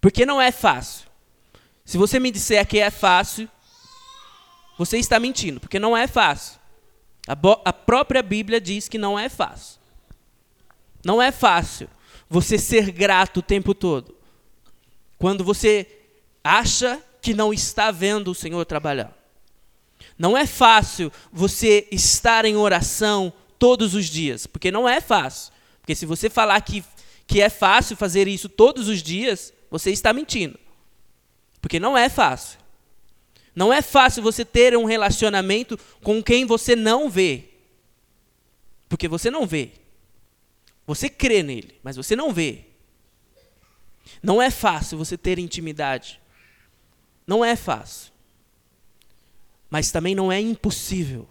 Porque 0.00 0.24
não 0.24 0.40
é 0.40 0.52
fácil. 0.52 1.08
Se 1.84 1.96
você 1.96 2.20
me 2.20 2.30
disser 2.30 2.64
que 2.66 2.78
é 2.78 2.90
fácil, 2.90 3.48
você 4.78 4.96
está 4.98 5.18
mentindo, 5.18 5.58
porque 5.58 5.80
não 5.80 5.96
é 5.96 6.06
fácil. 6.06 6.60
A, 7.26 7.36
a 7.64 7.72
própria 7.72 8.22
Bíblia 8.22 8.60
diz 8.60 8.88
que 8.88 8.96
não 8.96 9.18
é 9.18 9.28
fácil. 9.28 9.77
Não 11.04 11.20
é 11.20 11.30
fácil 11.30 11.88
você 12.28 12.58
ser 12.58 12.90
grato 12.90 13.38
o 13.38 13.42
tempo 13.42 13.74
todo. 13.74 14.14
Quando 15.18 15.42
você 15.42 15.86
acha 16.42 17.02
que 17.20 17.34
não 17.34 17.52
está 17.52 17.90
vendo 17.90 18.30
o 18.30 18.34
Senhor 18.34 18.64
trabalhar. 18.64 19.16
Não 20.18 20.36
é 20.36 20.46
fácil 20.46 21.12
você 21.32 21.86
estar 21.90 22.44
em 22.44 22.56
oração 22.56 23.32
todos 23.58 23.94
os 23.94 24.06
dias, 24.06 24.46
porque 24.46 24.70
não 24.70 24.88
é 24.88 25.00
fácil. 25.00 25.52
Porque 25.80 25.94
se 25.94 26.06
você 26.06 26.30
falar 26.30 26.60
que, 26.60 26.84
que 27.26 27.40
é 27.40 27.48
fácil 27.48 27.96
fazer 27.96 28.28
isso 28.28 28.48
todos 28.48 28.88
os 28.88 29.02
dias, 29.02 29.52
você 29.70 29.90
está 29.90 30.12
mentindo. 30.12 30.58
Porque 31.60 31.78
não 31.78 31.96
é 31.96 32.08
fácil. 32.08 32.58
Não 33.54 33.72
é 33.72 33.82
fácil 33.82 34.22
você 34.22 34.44
ter 34.44 34.76
um 34.76 34.84
relacionamento 34.84 35.78
com 36.02 36.22
quem 36.22 36.46
você 36.46 36.76
não 36.76 37.10
vê. 37.10 37.44
Porque 38.88 39.08
você 39.08 39.30
não 39.30 39.46
vê. 39.46 39.72
Você 40.88 41.10
crê 41.10 41.42
nele, 41.42 41.78
mas 41.82 41.96
você 41.96 42.16
não 42.16 42.32
vê. 42.32 42.64
Não 44.22 44.40
é 44.40 44.50
fácil 44.50 44.96
você 44.96 45.18
ter 45.18 45.38
intimidade. 45.38 46.18
Não 47.26 47.44
é 47.44 47.54
fácil. 47.54 48.10
Mas 49.68 49.92
também 49.92 50.14
não 50.14 50.32
é 50.32 50.40
impossível. 50.40 51.28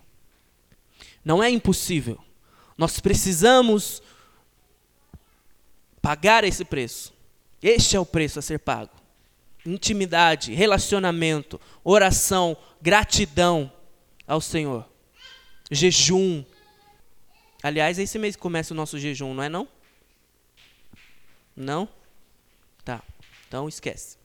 Não 1.26 1.43
é 1.43 1.50
impossível. 1.50 2.24
Nós 2.78 3.00
precisamos 3.00 4.04
pagar 6.04 6.43
esse 6.43 6.63
preço. 6.63 7.12
Este 7.60 7.96
é 7.96 8.00
o 8.00 8.06
preço 8.06 8.38
a 8.38 8.43
ser 8.43 8.60
pago. 8.60 8.91
Intimidade, 9.65 10.54
relacionamento, 10.54 11.60
oração, 11.84 12.56
gratidão 12.80 13.74
ao 14.28 14.39
Senhor. 14.39 14.88
Jejum. 15.72 16.46
Aliás, 17.67 17.99
é 17.99 18.03
esse 18.03 18.17
mês 18.17 18.34
que 18.34 18.41
começa 18.41 18.73
o 18.73 18.77
nosso 18.77 18.97
jejum, 18.97 19.34
não 19.34 19.43
é 19.43 19.49
não? 19.49 19.67
Não? 21.53 21.89
Tá. 22.86 23.03
Então 23.45 23.67
esquece. 23.67 24.17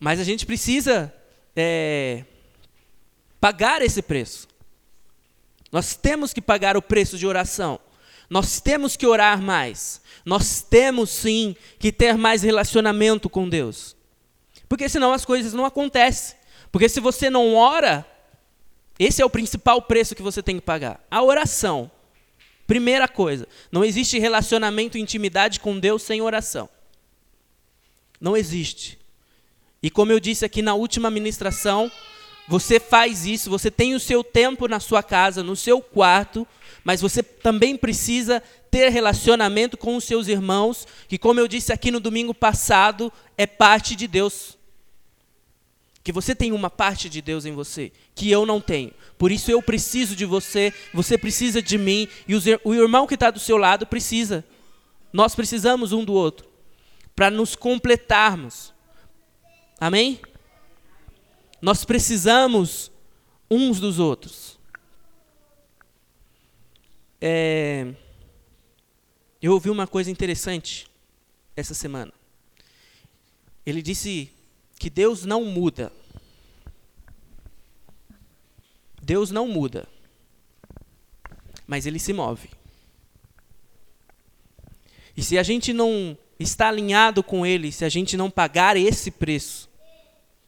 Mas 0.00 0.18
a 0.18 0.24
gente 0.24 0.44
precisa 0.44 1.14
é, 1.54 2.24
pagar 3.40 3.80
esse 3.80 4.02
preço. 4.02 4.48
Nós 5.70 5.94
temos 5.94 6.32
que 6.32 6.42
pagar 6.42 6.76
o 6.76 6.82
preço 6.82 7.16
de 7.16 7.28
oração. 7.28 7.78
Nós 8.28 8.60
temos 8.60 8.96
que 8.96 9.06
orar 9.06 9.40
mais. 9.40 10.00
Nós 10.24 10.62
temos 10.62 11.10
sim 11.10 11.54
que 11.78 11.92
ter 11.92 12.16
mais 12.16 12.42
relacionamento 12.42 13.30
com 13.30 13.48
Deus. 13.48 13.94
Porque 14.68 14.88
senão 14.88 15.12
as 15.12 15.24
coisas 15.24 15.52
não 15.52 15.64
acontecem. 15.64 16.36
Porque 16.72 16.88
se 16.88 16.98
você 16.98 17.30
não 17.30 17.54
ora, 17.54 18.04
esse 18.98 19.20
é 19.20 19.24
o 19.24 19.30
principal 19.30 19.82
preço 19.82 20.14
que 20.14 20.22
você 20.22 20.42
tem 20.42 20.56
que 20.56 20.62
pagar. 20.62 21.04
A 21.10 21.22
oração. 21.22 21.90
Primeira 22.66 23.06
coisa, 23.06 23.46
não 23.70 23.84
existe 23.84 24.18
relacionamento 24.18 24.98
e 24.98 25.00
intimidade 25.00 25.60
com 25.60 25.78
Deus 25.78 26.02
sem 26.02 26.20
oração. 26.20 26.68
Não 28.20 28.36
existe. 28.36 28.98
E 29.82 29.88
como 29.88 30.10
eu 30.10 30.18
disse 30.18 30.44
aqui 30.44 30.62
na 30.62 30.74
última 30.74 31.08
ministração, 31.10 31.90
você 32.48 32.80
faz 32.80 33.24
isso, 33.24 33.50
você 33.50 33.70
tem 33.70 33.94
o 33.94 34.00
seu 34.00 34.24
tempo 34.24 34.66
na 34.66 34.80
sua 34.80 35.02
casa, 35.02 35.42
no 35.42 35.54
seu 35.54 35.80
quarto, 35.80 36.46
mas 36.82 37.00
você 37.00 37.22
também 37.22 37.76
precisa 37.76 38.42
ter 38.70 38.88
relacionamento 38.88 39.76
com 39.76 39.96
os 39.96 40.04
seus 40.04 40.28
irmãos, 40.28 40.86
que, 41.08 41.18
como 41.18 41.38
eu 41.38 41.46
disse 41.46 41.72
aqui 41.72 41.90
no 41.90 42.00
domingo 42.00 42.34
passado, 42.34 43.12
é 43.36 43.46
parte 43.46 43.94
de 43.94 44.06
Deus. 44.06 44.55
Que 46.06 46.12
você 46.12 46.36
tem 46.36 46.52
uma 46.52 46.70
parte 46.70 47.10
de 47.10 47.20
Deus 47.20 47.44
em 47.46 47.52
você, 47.52 47.90
que 48.14 48.30
eu 48.30 48.46
não 48.46 48.60
tenho. 48.60 48.92
Por 49.18 49.32
isso 49.32 49.50
eu 49.50 49.60
preciso 49.60 50.14
de 50.14 50.24
você, 50.24 50.72
você 50.94 51.18
precisa 51.18 51.60
de 51.60 51.76
mim, 51.76 52.06
e 52.28 52.36
o 52.62 52.72
irmão 52.72 53.08
que 53.08 53.14
está 53.14 53.28
do 53.28 53.40
seu 53.40 53.56
lado 53.56 53.84
precisa. 53.84 54.44
Nós 55.12 55.34
precisamos 55.34 55.90
um 55.90 56.04
do 56.04 56.12
outro, 56.12 56.48
para 57.16 57.28
nos 57.28 57.56
completarmos. 57.56 58.72
Amém? 59.80 60.20
Nós 61.60 61.84
precisamos 61.84 62.92
uns 63.50 63.80
dos 63.80 63.98
outros. 63.98 64.60
É, 67.20 67.92
eu 69.42 69.54
ouvi 69.54 69.70
uma 69.70 69.88
coisa 69.88 70.08
interessante 70.08 70.86
essa 71.56 71.74
semana. 71.74 72.12
Ele 73.66 73.82
disse 73.82 74.35
que 74.78 74.90
Deus 74.90 75.24
não 75.24 75.44
muda. 75.44 75.92
Deus 79.02 79.30
não 79.30 79.48
muda. 79.48 79.88
Mas 81.66 81.86
ele 81.86 81.98
se 81.98 82.12
move. 82.12 82.50
E 85.16 85.22
se 85.22 85.38
a 85.38 85.42
gente 85.42 85.72
não 85.72 86.16
está 86.38 86.68
alinhado 86.68 87.22
com 87.22 87.46
ele, 87.46 87.72
se 87.72 87.84
a 87.84 87.88
gente 87.88 88.16
não 88.16 88.30
pagar 88.30 88.76
esse 88.76 89.10
preço 89.10 89.68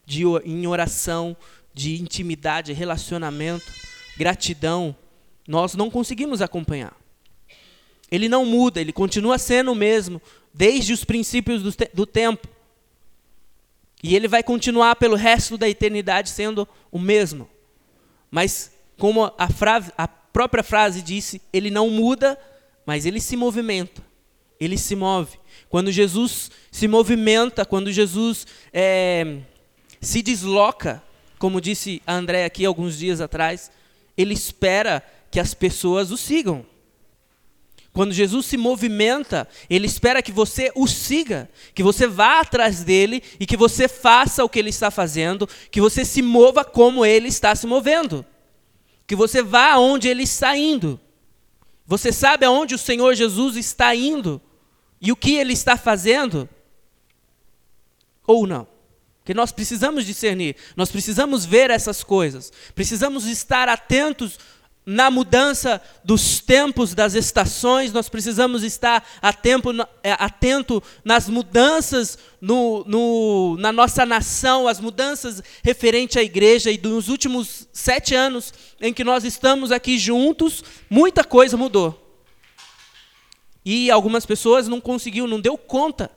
de, 0.05 0.23
em 0.45 0.67
oração, 0.67 1.35
de 1.73 1.99
intimidade, 2.01 2.73
relacionamento, 2.73 3.65
gratidão, 4.17 4.95
nós 5.47 5.73
não 5.73 5.89
conseguimos 5.89 6.41
acompanhar. 6.41 6.95
Ele 8.11 8.29
não 8.29 8.45
muda, 8.45 8.81
ele 8.81 8.91
continua 8.91 9.37
sendo 9.37 9.71
o 9.71 9.75
mesmo 9.75 10.21
desde 10.53 10.93
os 10.93 11.03
princípios 11.03 11.63
do, 11.63 11.71
te 11.71 11.89
do 11.93 12.05
tempo. 12.05 12.47
E 14.01 14.15
ele 14.15 14.27
vai 14.27 14.41
continuar 14.41 14.95
pelo 14.95 15.15
resto 15.15 15.57
da 15.57 15.67
eternidade 15.67 16.29
sendo 16.29 16.67
o 16.91 16.97
mesmo. 16.97 17.49
Mas, 18.31 18.71
como 18.97 19.31
a, 19.37 19.49
frase, 19.49 19.91
a 19.97 20.07
própria 20.07 20.63
frase 20.63 21.01
disse, 21.01 21.41
ele 21.51 21.69
não 21.69 21.89
muda, 21.89 22.39
mas 22.85 23.05
ele 23.05 23.19
se 23.19 23.35
movimenta. 23.35 24.01
Ele 24.59 24.77
se 24.77 24.95
move. 24.95 25.37
Quando 25.69 25.91
Jesus 25.91 26.51
se 26.71 26.87
movimenta, 26.87 27.65
quando 27.65 27.91
Jesus 27.91 28.45
é, 28.73 29.39
se 30.01 30.21
desloca, 30.21 31.01
como 31.37 31.61
disse 31.61 32.01
a 32.05 32.13
André 32.13 32.45
aqui 32.45 32.65
alguns 32.65 32.97
dias 32.97 33.21
atrás, 33.21 33.71
ele 34.17 34.33
espera 34.33 35.03
que 35.31 35.39
as 35.39 35.53
pessoas 35.53 36.11
o 36.11 36.17
sigam. 36.17 36.65
Quando 37.91 38.13
Jesus 38.13 38.45
se 38.45 38.55
movimenta, 38.55 39.47
ele 39.69 39.87
espera 39.87 40.21
que 40.21 40.31
você 40.31 40.71
o 40.75 40.87
siga, 40.87 41.49
que 41.73 41.81
você 41.81 42.07
vá 42.07 42.39
atrás 42.39 42.83
dele 42.83 43.23
e 43.39 43.45
que 43.45 43.57
você 43.57 43.87
faça 43.87 44.43
o 44.43 44.49
que 44.49 44.59
ele 44.59 44.69
está 44.69 44.91
fazendo, 44.91 45.47
que 45.71 45.81
você 45.81 46.05
se 46.05 46.21
mova 46.21 46.63
como 46.63 47.05
ele 47.05 47.27
está 47.27 47.55
se 47.55 47.65
movendo, 47.65 48.25
que 49.07 49.15
você 49.15 49.41
vá 49.41 49.71
aonde 49.71 50.07
ele 50.07 50.23
está 50.23 50.55
indo. 50.55 50.99
Você 51.85 52.11
sabe 52.11 52.45
aonde 52.45 52.75
o 52.75 52.77
Senhor 52.77 53.15
Jesus 53.15 53.55
está 53.55 53.95
indo 53.95 54.39
e 55.01 55.11
o 55.11 55.15
que 55.15 55.33
ele 55.33 55.53
está 55.53 55.75
fazendo? 55.75 56.47
Ou 58.27 58.45
não? 58.45 58.67
Que 59.25 59.33
nós 59.33 59.51
precisamos 59.51 60.05
discernir, 60.05 60.55
nós 60.75 60.91
precisamos 60.91 61.45
ver 61.45 61.71
essas 61.71 62.03
coisas, 62.03 62.51
precisamos 62.75 63.25
estar 63.25 63.67
atentos 63.67 64.37
na 64.91 65.11
mudança 65.11 65.79
dos 66.03 66.39
tempos, 66.39 66.95
das 66.95 67.13
estações, 67.13 67.93
nós 67.93 68.09
precisamos 68.09 68.63
estar 68.63 69.07
tempo, 69.39 69.69
é, 70.01 70.13
atento 70.13 70.81
nas 71.05 71.29
mudanças 71.29 72.17
no, 72.41 72.83
no, 72.85 73.55
na 73.59 73.71
nossa 73.71 74.03
nação, 74.03 74.67
as 74.67 74.79
mudanças 74.79 75.43
referente 75.61 76.17
à 76.17 76.23
igreja. 76.23 76.71
E 76.71 76.77
dos 76.77 77.07
últimos 77.07 77.67
sete 77.71 78.15
anos 78.15 78.51
em 78.81 78.91
que 78.91 79.03
nós 79.03 79.23
estamos 79.23 79.71
aqui 79.71 79.95
juntos, 79.95 80.63
muita 80.89 81.23
coisa 81.23 81.55
mudou. 81.55 82.17
E 83.63 83.91
algumas 83.91 84.25
pessoas 84.25 84.67
não 84.67 84.81
conseguiu, 84.81 85.27
não 85.27 85.39
deu 85.39 85.55
conta 85.55 86.09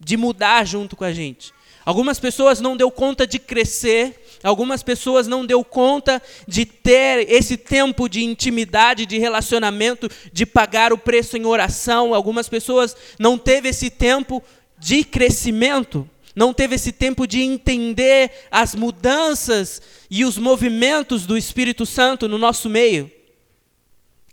de 0.00 0.16
mudar 0.16 0.64
junto 0.64 0.96
com 0.96 1.04
a 1.04 1.12
gente. 1.12 1.52
Algumas 1.84 2.18
pessoas 2.18 2.62
não 2.62 2.78
deu 2.78 2.90
conta 2.90 3.26
de 3.26 3.38
crescer, 3.38 4.25
algumas 4.46 4.82
pessoas 4.82 5.26
não 5.26 5.44
deu 5.44 5.64
conta 5.64 6.22
de 6.46 6.64
ter 6.64 7.30
esse 7.30 7.56
tempo 7.56 8.08
de 8.08 8.24
intimidade, 8.24 9.04
de 9.04 9.18
relacionamento, 9.18 10.08
de 10.32 10.46
pagar 10.46 10.92
o 10.92 10.98
preço 10.98 11.36
em 11.36 11.44
oração. 11.44 12.14
Algumas 12.14 12.48
pessoas 12.48 12.96
não 13.18 13.36
teve 13.36 13.70
esse 13.70 13.90
tempo 13.90 14.42
de 14.78 15.02
crescimento, 15.02 16.08
não 16.34 16.54
teve 16.54 16.76
esse 16.76 16.92
tempo 16.92 17.26
de 17.26 17.40
entender 17.40 18.30
as 18.50 18.74
mudanças 18.74 19.82
e 20.08 20.24
os 20.24 20.38
movimentos 20.38 21.26
do 21.26 21.36
Espírito 21.36 21.84
Santo 21.84 22.28
no 22.28 22.38
nosso 22.38 22.70
meio. 22.70 23.10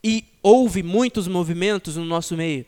E 0.03 0.25
houve 0.43 0.83
muitos 0.83 1.27
movimentos 1.27 1.95
no 1.95 2.05
nosso 2.05 2.35
meio. 2.35 2.65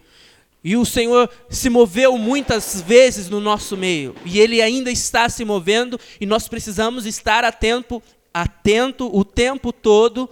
E 0.65 0.75
o 0.75 0.83
Senhor 0.83 1.29
se 1.47 1.69
moveu 1.69 2.17
muitas 2.17 2.81
vezes 2.81 3.29
no 3.29 3.39
nosso 3.39 3.77
meio, 3.77 4.15
e 4.25 4.39
Ele 4.39 4.63
ainda 4.63 4.89
está 4.89 5.29
se 5.29 5.45
movendo, 5.45 5.99
e 6.19 6.25
nós 6.25 6.47
precisamos 6.47 7.05
estar 7.05 7.45
atento, 7.45 8.01
atento 8.33 9.07
o 9.15 9.23
tempo 9.23 9.71
todo 9.71 10.27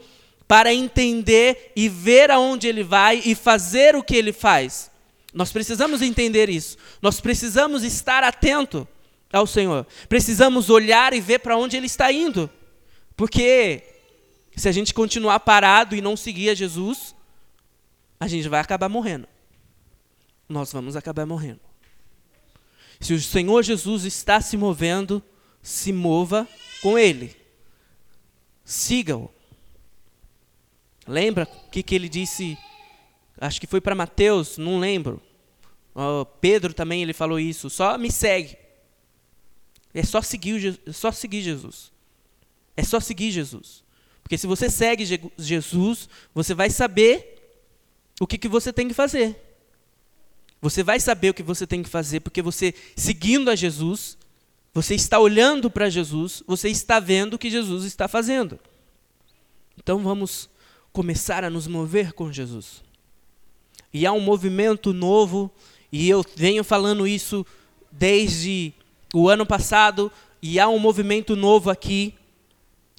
para 0.47 0.73
entender 0.73 1.71
e 1.75 1.87
ver 1.87 2.31
aonde 2.31 2.67
Ele 2.67 2.83
vai 2.83 3.21
e 3.23 3.35
fazer 3.35 3.95
o 3.95 4.01
que 4.01 4.15
Ele 4.15 4.33
faz. 4.33 4.89
Nós 5.31 5.51
precisamos 5.51 6.01
entender 6.01 6.49
isso. 6.49 6.77
Nós 6.99 7.21
precisamos 7.21 7.83
estar 7.83 8.23
atento 8.23 8.87
ao 9.31 9.45
Senhor. 9.45 9.85
Precisamos 10.09 10.67
olhar 10.67 11.13
e 11.13 11.21
ver 11.21 11.41
para 11.41 11.55
onde 11.55 11.77
Ele 11.77 11.85
está 11.85 12.11
indo, 12.11 12.49
porque 13.15 13.83
se 14.55 14.67
a 14.67 14.71
gente 14.71 14.95
continuar 14.95 15.41
parado 15.41 15.95
e 15.95 16.01
não 16.01 16.17
seguir 16.17 16.49
a 16.49 16.55
Jesus, 16.55 17.13
a 18.19 18.27
gente 18.27 18.49
vai 18.49 18.59
acabar 18.59 18.89
morrendo 18.89 19.27
nós 20.47 20.71
vamos 20.71 20.95
acabar 20.95 21.25
morrendo. 21.25 21.61
Se 22.99 23.13
o 23.13 23.21
Senhor 23.21 23.63
Jesus 23.63 24.05
está 24.05 24.39
se 24.39 24.55
movendo, 24.55 25.21
se 25.61 25.91
mova 25.91 26.47
com 26.81 26.97
Ele. 26.97 27.35
Siga-o. 28.63 29.29
Lembra 31.05 31.43
o 31.43 31.69
que, 31.69 31.83
que 31.83 31.95
ele 31.95 32.07
disse? 32.07 32.57
Acho 33.37 33.59
que 33.59 33.67
foi 33.67 33.81
para 33.81 33.95
Mateus, 33.95 34.57
não 34.57 34.79
lembro. 34.79 35.21
Uh, 35.93 36.25
Pedro 36.39 36.73
também 36.73 37.01
ele 37.01 37.13
falou 37.13 37.39
isso. 37.39 37.69
Só 37.69 37.97
me 37.97 38.11
segue. 38.11 38.57
É 39.93 40.03
só 40.03 40.21
seguir, 40.21 40.79
é 40.85 40.91
só 40.91 41.11
seguir 41.11 41.41
Jesus. 41.41 41.91
É 42.75 42.83
só 42.83 42.99
seguir 42.99 43.31
Jesus. 43.31 43.83
Porque 44.23 44.37
se 44.37 44.47
você 44.47 44.69
segue 44.69 45.05
Jesus, 45.37 46.09
você 46.33 46.53
vai 46.53 46.69
saber 46.69 47.59
o 48.19 48.25
que, 48.25 48.37
que 48.37 48.47
você 48.47 48.71
tem 48.71 48.87
que 48.87 48.93
fazer. 48.93 49.37
Você 50.63 50.81
vai 50.81 50.97
saber 50.97 51.29
o 51.29 51.33
que 51.33 51.43
você 51.43 51.67
tem 51.67 51.83
que 51.83 51.89
fazer, 51.89 52.21
porque 52.21 52.41
você, 52.41 52.73
seguindo 52.95 53.51
a 53.51 53.55
Jesus, 53.55 54.17
você 54.73 54.95
está 54.95 55.19
olhando 55.19 55.69
para 55.69 55.89
Jesus, 55.89 56.41
você 56.47 56.69
está 56.69 57.01
vendo 57.01 57.33
o 57.33 57.37
que 57.37 57.49
Jesus 57.49 57.83
está 57.83 58.07
fazendo. 58.07 58.57
Então 59.77 59.99
vamos 59.99 60.49
começar 60.93 61.43
a 61.43 61.49
nos 61.49 61.67
mover 61.67 62.13
com 62.13 62.31
Jesus. 62.31 62.81
e 63.93 64.05
há 64.05 64.13
um 64.13 64.21
movimento 64.21 64.93
novo, 64.93 65.51
e 65.91 66.09
eu 66.09 66.25
venho 66.35 66.63
falando 66.63 67.05
isso 67.05 67.45
desde 67.91 68.73
o 69.13 69.27
ano 69.29 69.45
passado, 69.45 70.09
e 70.41 70.61
há 70.61 70.67
um 70.69 70.79
movimento 70.79 71.35
novo 71.35 71.69
aqui, 71.69 72.15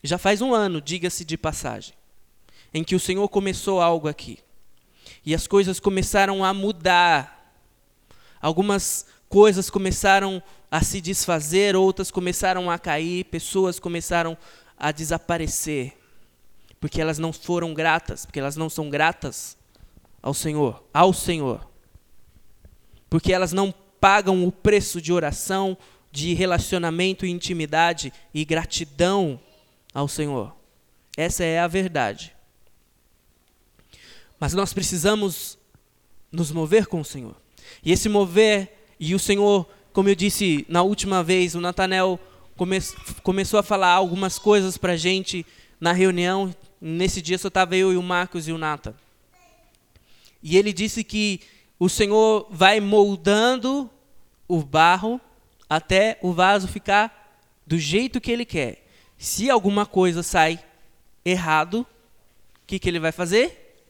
já 0.02 0.18
faz 0.18 0.42
um 0.42 0.52
ano, 0.52 0.82
diga-se 0.82 1.24
de 1.24 1.38
passagem, 1.38 1.94
em 2.74 2.84
que 2.84 2.94
o 2.94 3.00
Senhor 3.00 3.26
começou 3.28 3.80
algo 3.80 4.06
aqui. 4.06 4.38
E 5.24 5.34
as 5.34 5.46
coisas 5.46 5.80
começaram 5.80 6.44
a 6.44 6.52
mudar. 6.52 7.33
Algumas 8.44 9.06
coisas 9.26 9.70
começaram 9.70 10.42
a 10.70 10.82
se 10.84 11.00
desfazer, 11.00 11.74
outras 11.74 12.10
começaram 12.10 12.70
a 12.70 12.78
cair, 12.78 13.24
pessoas 13.24 13.78
começaram 13.78 14.36
a 14.78 14.92
desaparecer, 14.92 15.96
porque 16.78 17.00
elas 17.00 17.18
não 17.18 17.32
foram 17.32 17.72
gratas, 17.72 18.26
porque 18.26 18.38
elas 18.38 18.54
não 18.54 18.68
são 18.68 18.90
gratas 18.90 19.56
ao 20.22 20.34
Senhor, 20.34 20.84
ao 20.92 21.14
Senhor. 21.14 21.66
Porque 23.08 23.32
elas 23.32 23.54
não 23.54 23.72
pagam 23.98 24.46
o 24.46 24.52
preço 24.52 25.00
de 25.00 25.10
oração, 25.10 25.74
de 26.12 26.34
relacionamento 26.34 27.24
e 27.24 27.30
intimidade 27.30 28.12
e 28.34 28.44
gratidão 28.44 29.40
ao 29.94 30.06
Senhor. 30.06 30.54
Essa 31.16 31.44
é 31.44 31.60
a 31.60 31.66
verdade. 31.66 32.36
Mas 34.38 34.52
nós 34.52 34.74
precisamos 34.74 35.56
nos 36.30 36.50
mover 36.50 36.86
com 36.86 37.00
o 37.00 37.04
Senhor. 37.06 37.42
E 37.82 37.92
esse 37.92 38.08
mover, 38.08 38.72
e 38.98 39.14
o 39.14 39.18
Senhor, 39.18 39.66
como 39.92 40.08
eu 40.08 40.14
disse 40.14 40.64
na 40.68 40.82
última 40.82 41.22
vez, 41.22 41.54
o 41.54 41.60
Natanel 41.60 42.18
come, 42.56 42.78
começou 43.22 43.58
a 43.58 43.62
falar 43.62 43.92
algumas 43.92 44.38
coisas 44.38 44.76
para 44.76 44.92
a 44.92 44.96
gente 44.96 45.44
na 45.80 45.92
reunião. 45.92 46.54
Nesse 46.80 47.22
dia 47.22 47.38
só 47.38 47.48
estava 47.48 47.76
eu 47.76 47.92
e 47.92 47.96
o 47.96 48.02
Marcos 48.02 48.48
e 48.48 48.52
o 48.52 48.58
Nata. 48.58 48.94
E 50.42 50.56
ele 50.56 50.72
disse 50.72 51.02
que 51.02 51.40
o 51.78 51.88
Senhor 51.88 52.46
vai 52.50 52.80
moldando 52.80 53.90
o 54.46 54.62
barro 54.62 55.20
até 55.68 56.18
o 56.22 56.32
vaso 56.32 56.68
ficar 56.68 57.40
do 57.66 57.78
jeito 57.78 58.20
que 58.20 58.30
ele 58.30 58.44
quer. 58.44 58.86
Se 59.16 59.48
alguma 59.48 59.86
coisa 59.86 60.22
sai 60.22 60.62
errado, 61.24 61.80
o 61.80 62.66
que, 62.66 62.78
que 62.78 62.88
ele 62.88 63.00
vai 63.00 63.12
fazer? 63.12 63.82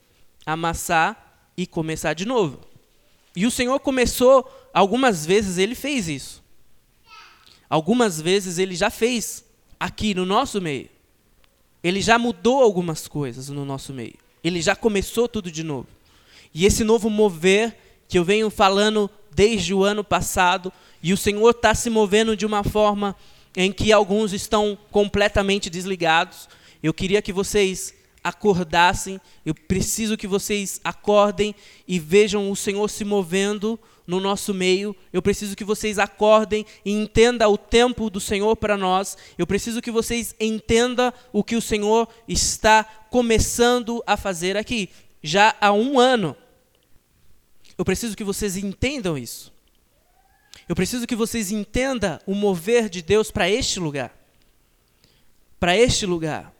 Amassar 0.47 1.51
e 1.57 1.67
começar 1.67 2.15
de 2.15 2.25
novo. 2.25 2.61
E 3.35 3.47
o 3.47 3.51
Senhor 3.51 3.79
começou, 3.81 4.49
algumas 4.73 5.27
vezes 5.27 5.59
ele 5.59 5.75
fez 5.75 6.09
isso. 6.09 6.43
Algumas 7.69 8.21
vezes 8.21 8.59
ele 8.59 8.77
já 8.77 8.91
fez 8.91 9.45
aqui 9.79 10.15
no 10.15 10.25
nosso 10.25 10.61
meio. 10.61 10.89
Ele 11.83 12.01
já 12.01 12.19
mudou 12.19 12.63
algumas 12.63 13.09
coisas 13.09 13.49
no 13.49 13.65
nosso 13.65 13.93
meio. 13.93 14.15
Ele 14.43 14.63
já 14.63 14.77
começou 14.77 15.29
tudo 15.29 15.51
de 15.51 15.63
novo. 15.63 15.89
E 16.55 16.65
esse 16.65 16.85
novo 16.85 17.11
mover 17.11 17.77
que 18.09 18.19
eu 18.19 18.25
venho 18.25 18.49
falando 18.49 19.11
desde 19.35 19.75
o 19.75 19.83
ano 19.83 20.05
passado, 20.05 20.73
e 21.03 21.13
o 21.13 21.17
Senhor 21.17 21.51
está 21.51 21.75
se 21.75 21.91
movendo 21.91 22.37
de 22.37 22.47
uma 22.47 22.63
forma 22.63 23.17
em 23.57 23.73
que 23.73 23.93
alguns 23.93 24.33
estão 24.33 24.79
completamente 24.91 25.69
desligados. 25.69 26.49
Eu 26.83 26.95
queria 26.95 27.21
que 27.21 27.33
vocês 27.33 27.95
acordassem, 28.25 29.21
eu 29.45 29.55
preciso 29.55 30.17
que 30.17 30.27
vocês 30.27 30.81
acordem 30.83 31.55
e 31.87 31.99
vejam 31.99 32.51
o 32.51 32.57
Senhor 32.57 32.89
se 32.89 33.05
movendo 33.05 33.79
no 34.07 34.19
nosso 34.19 34.55
meio. 34.55 34.97
Eu 35.13 35.21
preciso 35.21 35.55
que 35.55 35.65
vocês 35.65 35.99
acordem 35.99 36.65
e 36.85 36.91
entendam 36.91 37.53
o 37.53 37.59
tempo 37.59 38.09
do 38.09 38.19
Senhor 38.19 38.57
para 38.57 38.77
nós. 38.77 39.17
Eu 39.37 39.47
preciso 39.47 39.83
que 39.83 39.91
vocês 39.91 40.35
entendam 40.41 41.13
o 41.33 41.45
que 41.45 41.57
o 41.57 41.63
Senhor 41.63 42.09
está 42.27 42.85
começando 43.11 44.03
a 44.07 44.17
fazer 44.17 44.57
aqui, 44.57 44.89
já 45.23 45.55
há 45.61 45.73
um 45.73 45.99
ano. 45.99 46.37
Eu 47.77 47.85
preciso 47.85 48.17
que 48.17 48.25
vocês 48.25 48.57
entendam 48.57 49.19
isso. 49.19 49.53
Eu 50.69 50.75
preciso 50.75 51.07
que 51.07 51.17
vocês 51.17 51.51
entendam 51.51 52.19
o 52.27 52.35
mover 52.35 52.89
de 52.89 53.03
Deus 53.03 53.31
para 53.31 53.51
este 53.51 53.81
lugar. 53.81 54.17
Para 55.59 55.77
este 55.77 56.07
lugar. 56.07 56.54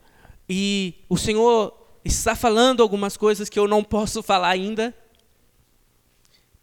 E 0.47 0.95
o 1.09 1.17
Senhor 1.17 1.73
está 2.03 2.35
falando 2.35 2.83
algumas 2.83 3.17
coisas 3.17 3.49
que 3.49 3.57
eu 3.57 3.67
não 3.67 3.83
posso 3.83 4.21
falar 4.21 4.49
ainda, 4.49 4.95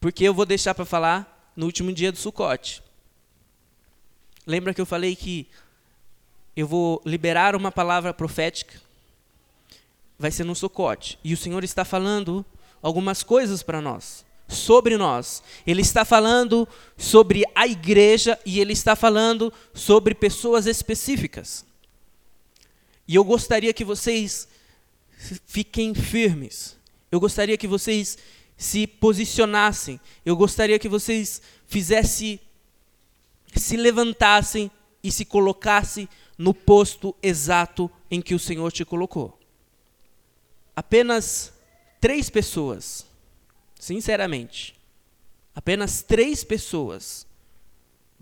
porque 0.01 0.25
eu 0.25 0.35
vou 0.35 0.47
deixar 0.47 0.75
para 0.75 0.85
falar 0.85 1.53
no 1.57 1.67
último 1.67 1.93
dia 1.93 2.13
do 2.13 2.19
Sucote. 2.19 2.83
Lembra 4.47 4.75
que 4.75 4.81
eu 4.81 4.87
falei 4.87 5.15
que 5.15 5.49
eu 6.57 6.67
vou 6.67 7.01
liberar 7.05 7.57
uma 7.57 7.73
palavra 7.73 8.13
profética? 8.13 8.81
Vai 10.19 10.31
ser 10.31 10.45
no 10.45 10.55
Sucote. 10.55 11.19
E 11.25 11.33
o 11.33 11.37
Senhor 11.37 11.65
está 11.65 11.85
falando 11.85 12.45
algumas 12.83 13.23
coisas 13.23 13.63
para 13.63 13.81
nós 13.81 14.25
sobre 14.53 14.97
nós. 14.97 15.43
Ele 15.67 15.83
está 15.83 16.05
falando 16.05 16.69
sobre 16.97 17.45
a 17.55 17.67
igreja 17.67 18.39
e 18.45 18.61
ele 18.61 18.73
está 18.73 18.95
falando 18.95 19.53
sobre 19.75 20.15
pessoas 20.15 20.67
específicas. 20.67 21.65
E 23.13 23.15
eu 23.15 23.23
gostaria 23.23 23.75
que 23.75 23.85
vocês 23.85 24.49
fiquem 25.45 25.95
firmes. 25.95 26.79
Eu 27.11 27.21
gostaria 27.21 27.59
que 27.59 27.69
vocês 27.69 28.17
se 28.57 28.87
posicionassem. 28.87 30.01
Eu 30.25 30.35
gostaria 30.35 30.79
que 30.79 30.89
vocês 30.89 31.43
fizessem, 31.67 32.41
se 33.55 33.77
levantassem 33.77 34.71
e 35.05 35.13
se 35.13 35.27
colocassem 35.27 36.09
no 36.39 36.55
posto 36.55 37.15
exato 37.23 37.91
em 38.11 38.23
que 38.23 38.35
o 38.35 38.39
Senhor 38.39 38.73
te 38.73 38.83
colocou. 38.83 39.39
Apenas 40.75 41.53
três 42.01 42.31
pessoas 42.31 43.05
sinceramente, 43.79 44.75
apenas 45.55 46.01
três 46.01 46.43
pessoas, 46.43 47.27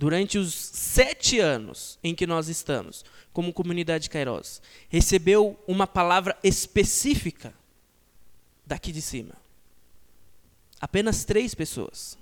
durante 0.00 0.38
os 0.38 0.54
sete 0.54 1.40
anos 1.40 1.98
em 2.02 2.14
que 2.14 2.26
nós 2.26 2.48
estamos 2.48 3.04
como 3.34 3.52
comunidade 3.52 4.08
Kairos, 4.08 4.62
recebeu 4.88 5.62
uma 5.68 5.86
palavra 5.86 6.38
específica 6.42 7.52
daqui 8.64 8.92
de 8.92 9.02
cima. 9.02 9.34
Apenas 10.80 11.22
três 11.26 11.54
pessoas. 11.54 12.16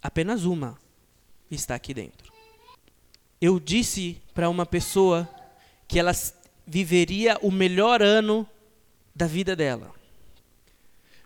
Apenas 0.00 0.44
uma 0.44 0.78
está 1.50 1.74
aqui 1.74 1.92
dentro. 1.92 2.32
Eu 3.40 3.58
disse 3.58 4.22
para 4.32 4.48
uma 4.48 4.64
pessoa 4.64 5.28
que 5.88 5.98
ela 5.98 6.12
viveria 6.64 7.36
o 7.42 7.50
melhor 7.50 8.00
ano 8.00 8.48
da 9.12 9.26
vida 9.26 9.56
dela. 9.56 9.92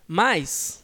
Mas 0.09 0.83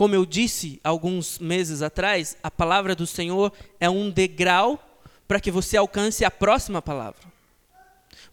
como 0.00 0.14
eu 0.14 0.24
disse 0.24 0.80
alguns 0.82 1.38
meses 1.38 1.82
atrás, 1.82 2.34
a 2.42 2.50
palavra 2.50 2.94
do 2.94 3.06
Senhor 3.06 3.52
é 3.78 3.90
um 3.90 4.08
degrau 4.08 4.82
para 5.28 5.38
que 5.38 5.50
você 5.50 5.76
alcance 5.76 6.24
a 6.24 6.30
próxima 6.30 6.80
palavra. 6.80 7.20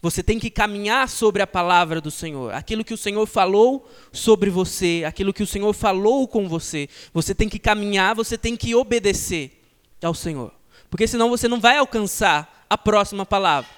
Você 0.00 0.22
tem 0.22 0.38
que 0.38 0.48
caminhar 0.48 1.06
sobre 1.10 1.42
a 1.42 1.46
palavra 1.46 2.00
do 2.00 2.10
Senhor, 2.10 2.54
aquilo 2.54 2.82
que 2.82 2.94
o 2.94 2.96
Senhor 2.96 3.26
falou 3.26 3.86
sobre 4.10 4.48
você, 4.48 5.04
aquilo 5.06 5.30
que 5.30 5.42
o 5.42 5.46
Senhor 5.46 5.70
falou 5.74 6.26
com 6.26 6.48
você. 6.48 6.88
Você 7.12 7.34
tem 7.34 7.50
que 7.50 7.58
caminhar, 7.58 8.14
você 8.14 8.38
tem 8.38 8.56
que 8.56 8.74
obedecer 8.74 9.62
ao 10.02 10.14
Senhor, 10.14 10.50
porque 10.88 11.06
senão 11.06 11.28
você 11.28 11.48
não 11.48 11.60
vai 11.60 11.76
alcançar 11.76 12.64
a 12.70 12.78
próxima 12.78 13.26
palavra. 13.26 13.68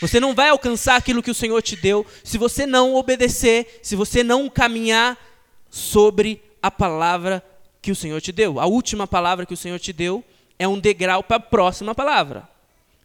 Você 0.00 0.18
não 0.18 0.34
vai 0.34 0.48
alcançar 0.48 0.96
aquilo 0.96 1.22
que 1.22 1.30
o 1.30 1.34
Senhor 1.34 1.62
te 1.62 1.76
deu 1.76 2.04
se 2.24 2.36
você 2.36 2.66
não 2.66 2.96
obedecer, 2.96 3.78
se 3.84 3.94
você 3.94 4.24
não 4.24 4.50
caminhar 4.50 5.16
sobre 5.70 6.49
a 6.62 6.70
palavra 6.70 7.44
que 7.82 7.90
o 7.90 7.96
Senhor 7.96 8.20
te 8.20 8.32
deu. 8.32 8.60
A 8.60 8.66
última 8.66 9.06
palavra 9.06 9.46
que 9.46 9.54
o 9.54 9.56
Senhor 9.56 9.78
te 9.78 9.92
deu 9.92 10.24
é 10.58 10.68
um 10.68 10.78
degrau 10.78 11.22
para 11.22 11.36
a 11.36 11.40
próxima 11.40 11.94
palavra. 11.94 12.48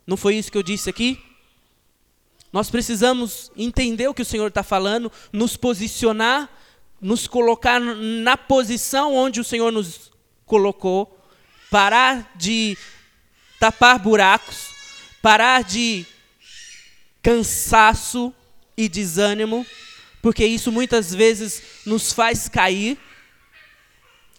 Não 0.05 0.17
foi 0.17 0.35
isso 0.35 0.51
que 0.51 0.57
eu 0.57 0.63
disse 0.63 0.89
aqui? 0.89 1.19
Nós 2.51 2.69
precisamos 2.69 3.51
entender 3.57 4.07
o 4.07 4.13
que 4.13 4.21
o 4.21 4.25
Senhor 4.25 4.47
está 4.47 4.63
falando, 4.63 5.11
nos 5.31 5.57
posicionar, 5.57 6.49
nos 7.01 7.27
colocar 7.27 7.79
na 7.79 8.37
posição 8.37 9.13
onde 9.13 9.39
o 9.39 9.43
Senhor 9.43 9.71
nos 9.71 10.11
colocou, 10.45 11.19
parar 11.69 12.31
de 12.35 12.77
tapar 13.59 13.99
buracos, 13.99 14.69
parar 15.21 15.63
de 15.63 16.05
cansaço 17.21 18.33
e 18.77 18.87
desânimo, 18.87 19.65
porque 20.21 20.45
isso 20.45 20.71
muitas 20.71 21.13
vezes 21.13 21.61
nos 21.85 22.13
faz 22.13 22.47
cair 22.47 22.97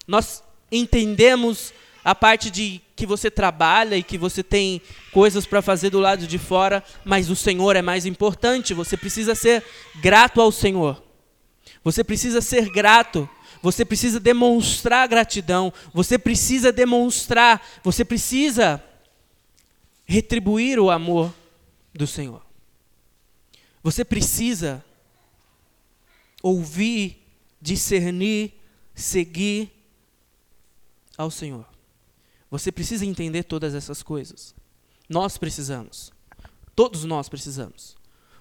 nós 0.07 0.43
entendemos 0.71 1.73
a 2.05 2.15
parte 2.15 2.51
de 2.51 2.81
que 2.95 3.05
você 3.05 3.31
trabalha 3.31 3.97
e 3.97 4.03
que 4.03 4.17
você 4.17 4.43
tem 4.43 4.81
coisas 5.13 5.45
para 5.45 5.61
fazer 5.61 5.91
do 5.91 5.99
lado 5.99 6.27
de 6.27 6.39
fora, 6.39 6.83
mas 7.05 7.29
o 7.31 7.37
Senhor 7.37 7.75
é 7.77 7.83
mais 7.83 8.07
importante. 8.07 8.73
Você 8.75 8.97
precisa 8.97 9.35
ser 9.35 9.65
grato 9.97 10.41
ao 10.41 10.53
Senhor. 10.53 11.03
Você 11.83 12.05
precisa 12.05 12.41
ser 12.41 12.71
grato. 12.71 13.29
Você 13.61 13.85
precisa 13.85 14.21
demonstrar 14.21 15.09
gratidão. 15.09 15.73
Você 15.93 16.17
precisa 16.19 16.71
demonstrar. 16.71 17.61
Você 17.83 18.05
precisa 18.05 18.83
retribuir 20.05 20.79
o 20.79 20.91
amor 20.91 21.35
do 21.93 22.07
Senhor. 22.07 22.43
Você 23.83 24.05
precisa 24.05 24.85
ouvir, 26.43 27.21
discernir 27.61 28.53
seguir 28.97 29.71
ao 31.17 31.31
Senhor. 31.31 31.67
Você 32.51 32.71
precisa 32.71 33.05
entender 33.05 33.45
todas 33.45 33.75
essas 33.75 34.03
coisas. 34.03 34.55
Nós 35.09 35.37
precisamos. 35.37 36.13
Todos 36.75 37.05
nós 37.05 37.29
precisamos. 37.29 37.97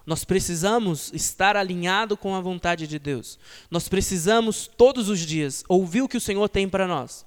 Nós 0.05 0.23
precisamos 0.23 1.11
estar 1.13 1.57
alinhado 1.57 2.15
com 2.15 2.36
a 2.36 2.41
vontade 2.41 2.86
de 2.86 2.99
Deus. 2.99 3.39
Nós 3.71 3.89
precisamos 3.89 4.67
todos 4.67 5.09
os 5.09 5.19
dias 5.19 5.63
ouvir 5.67 6.03
o 6.03 6.07
que 6.07 6.17
o 6.17 6.21
Senhor 6.21 6.47
tem 6.47 6.69
para 6.69 6.88
nós. 6.88 7.26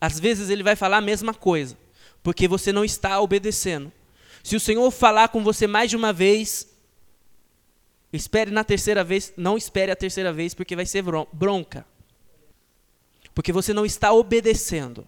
Às 0.00 0.18
vezes 0.18 0.50
ele 0.50 0.62
vai 0.62 0.74
falar 0.74 0.98
a 0.98 1.02
mesma 1.02 1.32
coisa, 1.32 1.76
porque 2.22 2.48
você 2.48 2.72
não 2.72 2.84
está 2.84 3.20
obedecendo. 3.20 3.92
Se 4.42 4.56
o 4.56 4.60
Senhor 4.60 4.90
falar 4.90 5.28
com 5.28 5.42
você 5.42 5.66
mais 5.66 5.90
de 5.90 5.96
uma 5.96 6.12
vez, 6.12 6.68
espere 8.12 8.50
na 8.50 8.64
terceira 8.64 9.04
vez, 9.04 9.32
não 9.36 9.56
espere 9.56 9.92
a 9.92 9.96
terceira 9.96 10.32
vez, 10.32 10.54
porque 10.54 10.76
vai 10.76 10.86
ser 10.86 11.04
bronca. 11.32 11.86
Porque 13.36 13.52
você 13.52 13.74
não 13.74 13.84
está 13.84 14.14
obedecendo. 14.14 15.06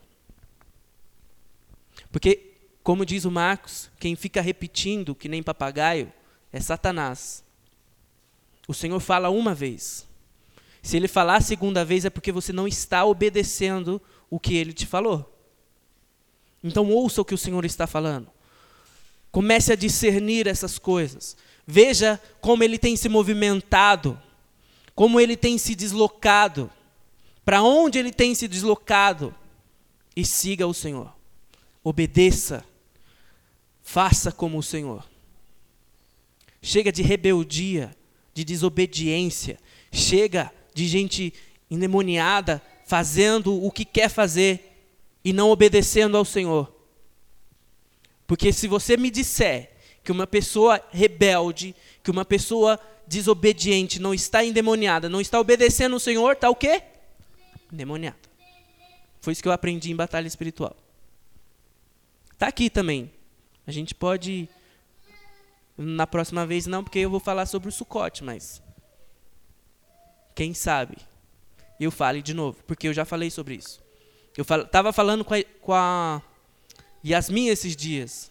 Porque, 2.13 2.53
como 2.83 3.07
diz 3.07 3.25
o 3.25 3.31
Marcos, 3.31 3.91
quem 3.99 4.15
fica 4.15 4.43
repetindo 4.43 5.15
que 5.15 5.31
nem 5.31 5.43
papagaio 5.43 6.13
é 6.53 6.61
Satanás. 6.61 7.43
O 8.69 8.75
Senhor 8.75 9.01
fala 9.01 9.31
uma 9.31 9.55
vez. 9.55 10.07
Se 10.83 10.99
ele 10.99 11.09
falar 11.09 11.37
a 11.37 11.41
segunda 11.41 11.87
vez 11.87 12.05
é 12.05 12.11
porque 12.11 12.31
você 12.31 12.53
não 12.53 12.69
está 12.69 13.03
obedecendo 13.03 13.99
o 14.29 14.39
que 14.39 14.57
ele 14.57 14.75
te 14.75 14.85
falou. 14.85 15.35
Então 16.63 16.91
ouça 16.91 17.23
o 17.23 17.25
que 17.25 17.35
o 17.35 17.39
Senhor 17.39 17.65
está 17.65 17.87
falando. 17.87 18.31
Comece 19.33 19.73
a 19.73 19.77
discernir 19.77 20.47
essas 20.47 20.79
coisas. 20.79 21.35
Veja 21.67 22.21
como 22.43 22.63
ele 22.63 22.79
tem 22.79 22.95
se 22.95 23.09
movimentado, 23.09 24.21
como 24.95 25.19
ele 25.19 25.35
tem 25.35 25.57
se 25.57 25.75
deslocado, 25.75 26.71
para 27.49 27.63
onde 27.63 27.99
ele 27.99 28.13
tem 28.13 28.35
se 28.35 28.47
deslocado 28.47 29.35
e 30.15 30.23
siga 30.23 30.67
o 30.67 30.75
Senhor. 30.75 31.11
Obedeça. 31.83 32.63
Faça 33.81 34.31
como 34.31 34.59
o 34.59 34.63
Senhor. 34.63 35.09
Chega 36.61 36.93
de 36.93 37.01
rebeldia, 37.01 37.97
de 38.35 38.45
desobediência. 38.45 39.59
Chega 39.91 40.53
de 40.75 40.87
gente 40.87 41.33
endemoniada 41.71 42.61
fazendo 42.85 43.65
o 43.65 43.73
que 43.73 43.87
quer 43.87 44.11
fazer 44.11 44.85
e 45.25 45.33
não 45.33 45.49
obedecendo 45.49 46.19
ao 46.19 46.27
Senhor. 46.27 46.71
Porque 48.27 48.53
se 48.53 48.69
você 48.69 48.95
me 48.95 49.11
disser 49.11 49.73
que 50.05 50.13
uma 50.13 50.27
pessoa 50.27 50.87
rebelde, 50.91 51.75
que 52.05 52.11
uma 52.11 52.27
pessoa 52.27 52.79
desobediente 53.07 53.99
não 53.99 54.13
está 54.13 54.45
endemoniada, 54.45 55.09
não 55.09 55.19
está 55.19 55.41
obedecendo 55.41 55.95
ao 55.95 55.99
Senhor, 55.99 56.33
está 56.33 56.51
o 56.51 56.55
quê? 56.55 56.83
Endemoniada. 57.73 58.19
Foi 59.21 59.33
isso 59.33 59.43
que 59.43 59.49
eu 59.49 59.53
aprendi 59.53 59.91
em 59.91 59.97
batalha 59.97 60.27
espiritual. 60.27 60.77
Está 62.33 62.49
aqui 62.49 62.71
também. 62.71 63.13
A 63.67 63.71
gente 63.71 63.95
pode 63.95 64.49
na 65.77 66.07
próxima 66.07 66.47
vez 66.47 66.67
não, 66.67 66.83
porque 66.83 66.99
eu 66.99 67.11
vou 67.11 67.21
falar 67.21 67.47
sobre 67.47 67.69
o 67.69 67.73
Sucote, 67.73 68.25
mas 68.25 68.63
quem 70.35 70.53
sabe 70.53 70.97
eu 71.81 71.91
fale 71.91 72.21
de 72.23 72.35
novo, 72.35 72.59
porque 72.67 72.89
eu 72.89 72.93
já 72.93 73.05
falei 73.05 73.31
sobre 73.31 73.55
isso. 73.55 73.81
Eu 74.37 74.45
fal 74.45 74.67
falando 74.93 75.25
com 75.25 75.35
a, 75.35 75.45
com 75.61 75.73
a 75.73 76.23
Yasmin 77.05 77.49
esses 77.49 77.77
dias 77.77 78.31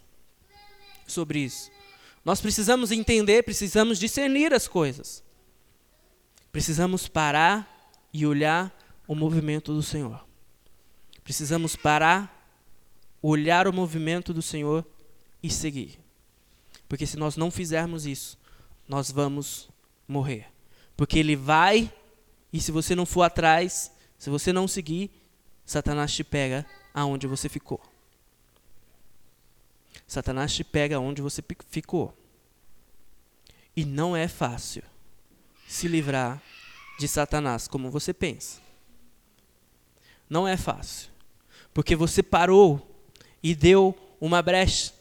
sobre 1.05 1.39
isso. 1.39 1.71
Nós 2.25 2.41
precisamos 2.41 2.91
entender, 2.91 3.43
precisamos 3.43 3.99
discernir 3.99 4.53
as 4.53 4.67
coisas. 4.67 5.23
Precisamos 6.51 7.07
parar 7.07 7.91
e 8.11 8.25
olhar 8.25 8.73
o 9.07 9.15
movimento 9.15 9.73
do 9.73 9.81
Senhor. 9.81 10.25
Precisamos 11.23 11.75
parar, 11.75 12.51
olhar 13.21 13.67
o 13.67 13.73
movimento 13.73 14.33
do 14.33 14.41
Senhor 14.41 14.85
e 15.41 15.49
seguir. 15.49 15.99
Porque 16.87 17.05
se 17.05 17.17
nós 17.17 17.37
não 17.37 17.51
fizermos 17.51 18.05
isso, 18.05 18.37
nós 18.87 19.11
vamos 19.11 19.69
morrer. 20.07 20.47
Porque 20.95 21.19
ele 21.19 21.35
vai, 21.35 21.91
e 22.51 22.59
se 22.59 22.71
você 22.71 22.95
não 22.95 23.05
for 23.05 23.23
atrás, 23.23 23.91
se 24.17 24.29
você 24.29 24.51
não 24.53 24.67
seguir, 24.67 25.11
Satanás 25.65 26.13
te 26.13 26.23
pega 26.23 26.65
aonde 26.93 27.27
você 27.27 27.49
ficou. 27.49 27.81
Satanás 30.07 30.53
te 30.53 30.63
pega 30.63 30.99
onde 30.99 31.21
você 31.21 31.43
ficou. 31.69 32.17
E 33.75 33.83
não 33.83 34.15
é 34.15 34.27
fácil 34.27 34.81
se 35.67 35.87
livrar 35.87 36.41
de 36.97 37.07
Satanás 37.07 37.67
como 37.67 37.91
você 37.91 38.13
pensa. 38.13 38.66
Não 40.29 40.47
é 40.47 40.57
fácil. 40.57 41.09
Porque 41.73 41.95
você 41.95 42.23
parou 42.23 43.05
e 43.41 43.53
deu 43.55 43.95
uma 44.19 44.41
brecha. 44.41 44.93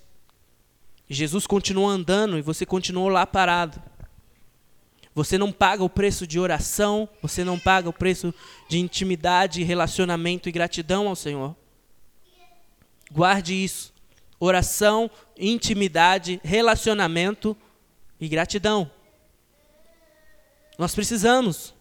Jesus 1.08 1.46
continuou 1.46 1.88
andando 1.88 2.38
e 2.38 2.42
você 2.42 2.66
continuou 2.66 3.08
lá 3.08 3.26
parado. 3.26 3.80
Você 5.14 5.38
não 5.38 5.50
paga 5.50 5.82
o 5.82 5.88
preço 5.88 6.26
de 6.26 6.38
oração, 6.38 7.08
você 7.22 7.42
não 7.42 7.58
paga 7.58 7.88
o 7.88 7.92
preço 7.92 8.34
de 8.68 8.78
intimidade, 8.78 9.62
relacionamento 9.62 10.48
e 10.48 10.52
gratidão 10.52 11.08
ao 11.08 11.16
Senhor. 11.16 11.56
Guarde 13.10 13.54
isso. 13.54 13.94
Oração, 14.38 15.10
intimidade, 15.38 16.38
relacionamento 16.44 17.56
e 18.20 18.28
gratidão. 18.28 18.90
Nós 20.78 20.94
precisamos. 20.94 21.74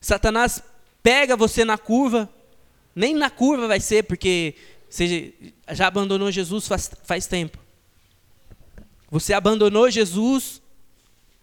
Satanás 0.00 0.62
pega 1.02 1.36
você 1.36 1.64
na 1.64 1.76
curva, 1.76 2.32
nem 2.98 3.14
na 3.14 3.30
curva 3.30 3.68
vai 3.68 3.78
ser, 3.78 4.02
porque 4.02 4.56
você 4.90 5.32
já 5.70 5.86
abandonou 5.86 6.32
Jesus 6.32 6.66
faz, 6.66 6.90
faz 7.04 7.28
tempo. 7.28 7.56
Você 9.08 9.32
abandonou 9.32 9.88
Jesus 9.88 10.60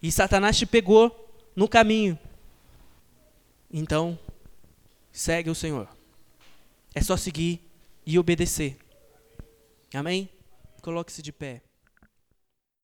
e 0.03 0.11
Satanás 0.11 0.57
te 0.57 0.65
pegou 0.65 1.33
no 1.55 1.69
caminho. 1.69 2.19
Então, 3.71 4.19
segue 5.13 5.49
o 5.49 5.55
Senhor. 5.55 5.87
É 6.93 7.01
só 7.01 7.15
seguir 7.15 7.61
e 8.05 8.19
obedecer. 8.19 8.77
Amém? 9.93 10.27
Coloque-se 10.81 11.21
de 11.21 11.31
pé. 11.31 11.61